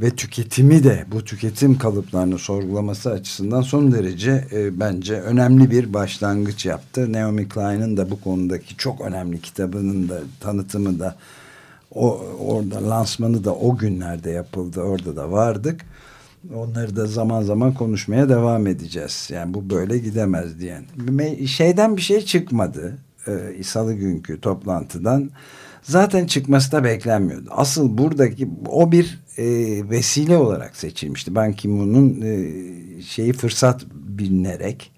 ve 0.00 0.10
tüketimi 0.10 0.84
de 0.84 1.04
bu 1.12 1.24
tüketim 1.24 1.78
kalıplarını 1.78 2.38
sorgulaması 2.38 3.10
açısından 3.10 3.62
son 3.62 3.92
derece 3.92 4.44
e, 4.52 4.80
bence 4.80 5.20
önemli 5.20 5.70
bir 5.70 5.94
başlangıç 5.94 6.66
yaptı. 6.66 7.12
Naomi 7.12 7.48
Klein'in 7.48 7.96
de 7.96 8.10
bu 8.10 8.20
konudaki 8.20 8.76
çok 8.76 9.00
önemli 9.00 9.40
kitabının 9.40 10.08
da 10.08 10.20
tanıtımı 10.40 10.98
da 10.98 11.16
o 11.94 12.20
orada 12.46 12.90
lansmanı 12.90 13.44
da 13.44 13.54
o 13.54 13.76
günlerde 13.76 14.30
yapıldı. 14.30 14.80
Orada 14.80 15.16
da 15.16 15.32
vardık. 15.32 15.80
Onları 16.54 16.96
da 16.96 17.06
zaman 17.06 17.42
zaman 17.42 17.74
konuşmaya 17.74 18.28
devam 18.28 18.66
edeceğiz. 18.66 19.28
Yani 19.32 19.54
bu 19.54 19.70
böyle 19.70 19.98
gidemez 19.98 20.60
diyen. 20.60 20.84
Şeyden 21.46 21.96
bir 21.96 22.02
şey 22.02 22.20
çıkmadı. 22.20 22.98
Ee, 23.28 23.62
Salı 23.62 23.94
günkü 23.94 24.40
toplantıdan. 24.40 25.30
Zaten 25.82 26.26
çıkması 26.26 26.72
da 26.72 26.84
beklenmiyordu. 26.84 27.48
Asıl 27.50 27.98
buradaki 27.98 28.48
o 28.68 28.92
bir 28.92 29.20
e, 29.36 29.44
vesile 29.90 30.36
olarak 30.36 30.76
seçilmişti. 30.76 31.34
Ban 31.34 31.52
Ki-moon'un 31.52 32.20
e, 32.20 33.02
şeyi 33.02 33.32
fırsat 33.32 33.86
bilinerek 33.92 34.92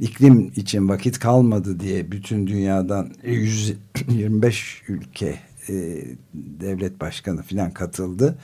iklim 0.00 0.52
için 0.56 0.88
vakit 0.88 1.18
kalmadı 1.18 1.80
diye 1.80 2.10
bütün 2.10 2.46
dünyadan 2.46 3.10
125 3.24 4.82
ülke 4.88 5.38
e, 5.68 6.04
devlet 6.34 7.00
başkanı 7.00 7.42
filan 7.42 7.70
katıldı 7.70 8.38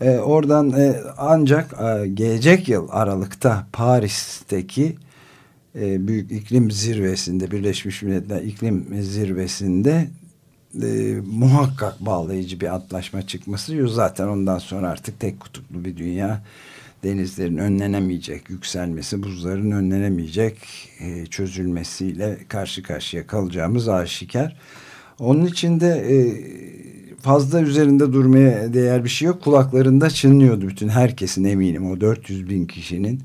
e, 0.00 0.10
oradan 0.18 0.70
e, 0.70 1.00
ancak 1.18 1.72
e, 1.72 2.08
gelecek 2.08 2.68
yıl 2.68 2.88
Aralık'ta 2.90 3.66
Paris'teki 3.72 4.96
e, 5.74 6.08
Büyük 6.08 6.32
iklim 6.32 6.70
Zirvesi'nde 6.70 7.50
Birleşmiş 7.50 8.02
Milletler 8.02 8.42
iklim 8.42 9.02
Zirvesi'nde 9.02 10.08
e, 10.82 11.16
muhakkak 11.32 12.00
bağlayıcı 12.00 12.60
bir 12.60 12.74
antlaşma 12.74 13.26
çıkması 13.26 13.88
zaten 13.88 14.28
ondan 14.28 14.58
sonra 14.58 14.88
artık 14.88 15.20
tek 15.20 15.40
kutuplu 15.40 15.84
bir 15.84 15.96
dünya 15.96 16.42
denizlerin 17.04 17.56
önlenemeyecek 17.56 18.50
yükselmesi, 18.50 19.22
buzların 19.22 19.70
önlenemeyecek 19.70 20.58
e, 21.00 21.26
çözülmesiyle 21.26 22.38
karşı 22.48 22.82
karşıya 22.82 23.26
kalacağımız 23.26 23.88
aşikar. 23.88 24.56
Onun 25.18 25.46
için 25.46 25.80
de 25.80 25.88
e, 25.88 26.16
fazla 27.24 27.60
üzerinde 27.60 28.12
durmaya 28.12 28.74
değer 28.74 29.04
bir 29.04 29.08
şey 29.08 29.26
yok. 29.26 29.42
Kulaklarında 29.42 30.10
çınlıyordu 30.10 30.68
bütün 30.68 30.88
herkesin 30.88 31.44
eminim 31.44 31.90
o 31.90 32.00
400 32.00 32.48
bin 32.48 32.66
kişinin 32.66 33.20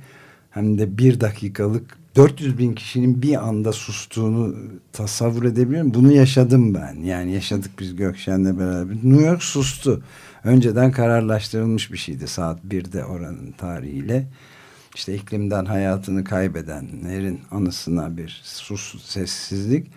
hem 0.49 0.77
de 0.77 0.97
bir 0.97 1.21
dakikalık 1.21 1.97
400 2.15 2.57
bin 2.57 2.73
kişinin 2.73 3.21
bir 3.21 3.47
anda 3.47 3.71
sustuğunu 3.71 4.55
tasavvur 4.93 5.43
edebiliyorum. 5.43 5.93
Bunu 5.93 6.11
yaşadım 6.11 6.73
ben. 6.73 7.01
Yani 7.03 7.31
yaşadık 7.31 7.71
biz 7.79 7.95
Gökşen'le 7.95 8.59
beraber. 8.59 8.95
New 8.95 9.25
York 9.25 9.43
sustu. 9.43 10.03
Önceden 10.43 10.91
kararlaştırılmış 10.91 11.91
bir 11.91 11.97
şeydi 11.97 12.27
saat 12.27 12.59
1'de 12.69 13.05
oranın 13.05 13.51
tarihiyle. 13.57 14.27
İşte 14.95 15.15
iklimden 15.15 15.65
hayatını 15.65 16.23
kaybedenlerin 16.23 17.39
anısına 17.51 18.17
bir 18.17 18.41
sus 18.43 19.05
sessizlik. 19.05 19.87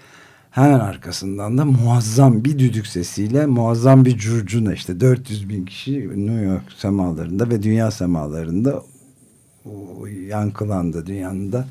Hemen 0.53 0.81
arkasından 0.81 1.59
da 1.59 1.65
muazzam 1.65 2.45
bir 2.45 2.59
düdük 2.59 2.87
sesiyle 2.87 3.47
muazzam 3.47 4.05
bir 4.05 4.19
curcuna 4.19 4.75
işte 4.75 5.01
400 5.01 5.49
bin 5.49 5.65
kişi 5.65 6.27
New 6.27 6.45
York 6.45 6.73
semalarında 6.77 7.51
ve 7.51 7.63
dünya 7.63 7.91
semalarında 7.91 8.83
yankılandı 10.29 11.07
dünyanın 11.07 11.53
da 11.53 11.67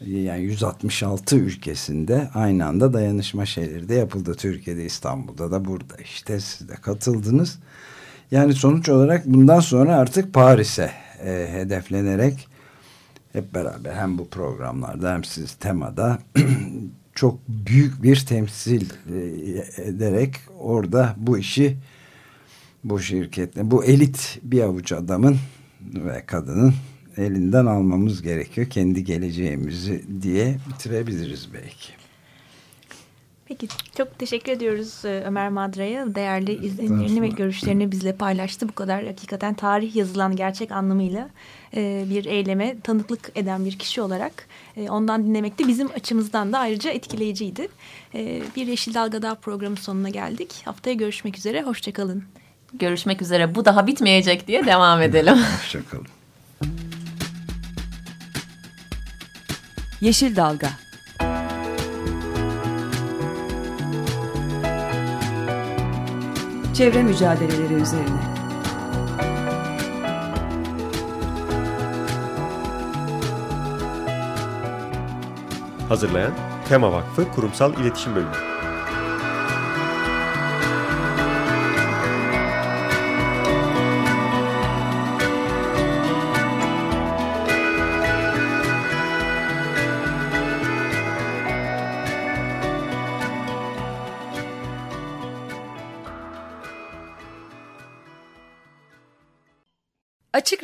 yani 0.00 0.42
166 0.42 1.36
ülkesinde 1.36 2.30
aynı 2.34 2.66
anda 2.66 2.92
dayanışma 2.92 3.46
şeyleri 3.46 3.88
de 3.88 3.94
yapıldı. 3.94 4.34
Türkiye'de, 4.34 4.84
İstanbul'da 4.84 5.50
da 5.50 5.64
burada 5.64 5.96
işte 5.96 6.40
siz 6.40 6.68
de 6.68 6.74
katıldınız. 6.74 7.58
Yani 8.30 8.54
sonuç 8.54 8.88
olarak 8.88 9.26
bundan 9.26 9.60
sonra 9.60 9.96
artık 9.96 10.34
Paris'e 10.34 10.90
e, 11.24 11.48
hedeflenerek 11.52 12.48
hep 13.32 13.54
beraber 13.54 13.94
hem 13.94 14.18
bu 14.18 14.28
programlarda 14.28 15.12
hem 15.12 15.24
siz 15.24 15.54
temada 15.54 16.18
çok 17.16 17.48
büyük 17.48 18.02
bir 18.02 18.26
temsil 18.26 18.90
e, 18.90 19.82
ederek 19.82 20.34
orada 20.58 21.14
bu 21.18 21.38
işi 21.38 21.76
bu 22.84 23.00
şirketle 23.00 23.70
bu 23.70 23.84
elit 23.84 24.38
bir 24.42 24.60
avuç 24.60 24.92
adamın 24.92 25.36
ve 25.80 26.22
kadının 26.26 26.74
elinden 27.16 27.66
almamız 27.66 28.22
gerekiyor 28.22 28.70
kendi 28.70 29.04
geleceğimizi 29.04 30.04
diye 30.22 30.58
bitirebiliriz 30.68 31.48
belki. 31.54 32.05
Peki 33.48 33.68
çok 33.96 34.18
teşekkür 34.18 34.52
ediyoruz 34.52 35.04
e, 35.04 35.22
Ömer 35.26 35.48
Madra'ya. 35.48 36.14
Değerli 36.14 36.66
izlenimlerini 36.66 37.22
ve 37.22 37.28
görüşlerini 37.28 37.92
bizle 37.92 38.12
paylaştı. 38.12 38.68
Bu 38.68 38.72
kadar 38.72 39.06
hakikaten 39.06 39.54
tarih 39.54 39.96
yazılan 39.96 40.36
gerçek 40.36 40.72
anlamıyla 40.72 41.28
e, 41.76 42.04
bir 42.10 42.24
eyleme 42.24 42.80
tanıklık 42.80 43.30
eden 43.34 43.64
bir 43.64 43.78
kişi 43.78 44.02
olarak 44.02 44.46
e, 44.76 44.90
ondan 44.90 45.26
dinlemek 45.26 45.58
de 45.58 45.68
bizim 45.68 45.90
açımızdan 45.90 46.52
da 46.52 46.58
ayrıca 46.58 46.90
etkileyiciydi. 46.90 47.68
Bir 48.56 48.66
Yeşil 48.66 48.94
Dalga 48.94 49.22
Daha 49.22 49.34
programı 49.34 49.76
sonuna 49.76 50.08
geldik. 50.08 50.62
Haftaya 50.64 50.94
görüşmek 50.94 51.38
üzere. 51.38 51.62
Hoşçakalın. 51.62 52.24
Görüşmek 52.74 53.22
üzere. 53.22 53.54
Bu 53.54 53.64
daha 53.64 53.86
bitmeyecek 53.86 54.46
diye 54.46 54.66
devam 54.66 55.02
edelim. 55.02 55.38
Hoşçakalın. 55.60 56.06
Yeşil 60.00 60.36
Dalga 60.36 60.85
Çevre 66.76 67.02
mücadeleleri 67.02 67.74
üzerine. 67.74 68.20
Hazırlayan 75.88 76.32
Tema 76.68 76.92
Vakfı 76.92 77.32
Kurumsal 77.32 77.74
İletişim 77.74 78.14
Bölümü 78.14 78.55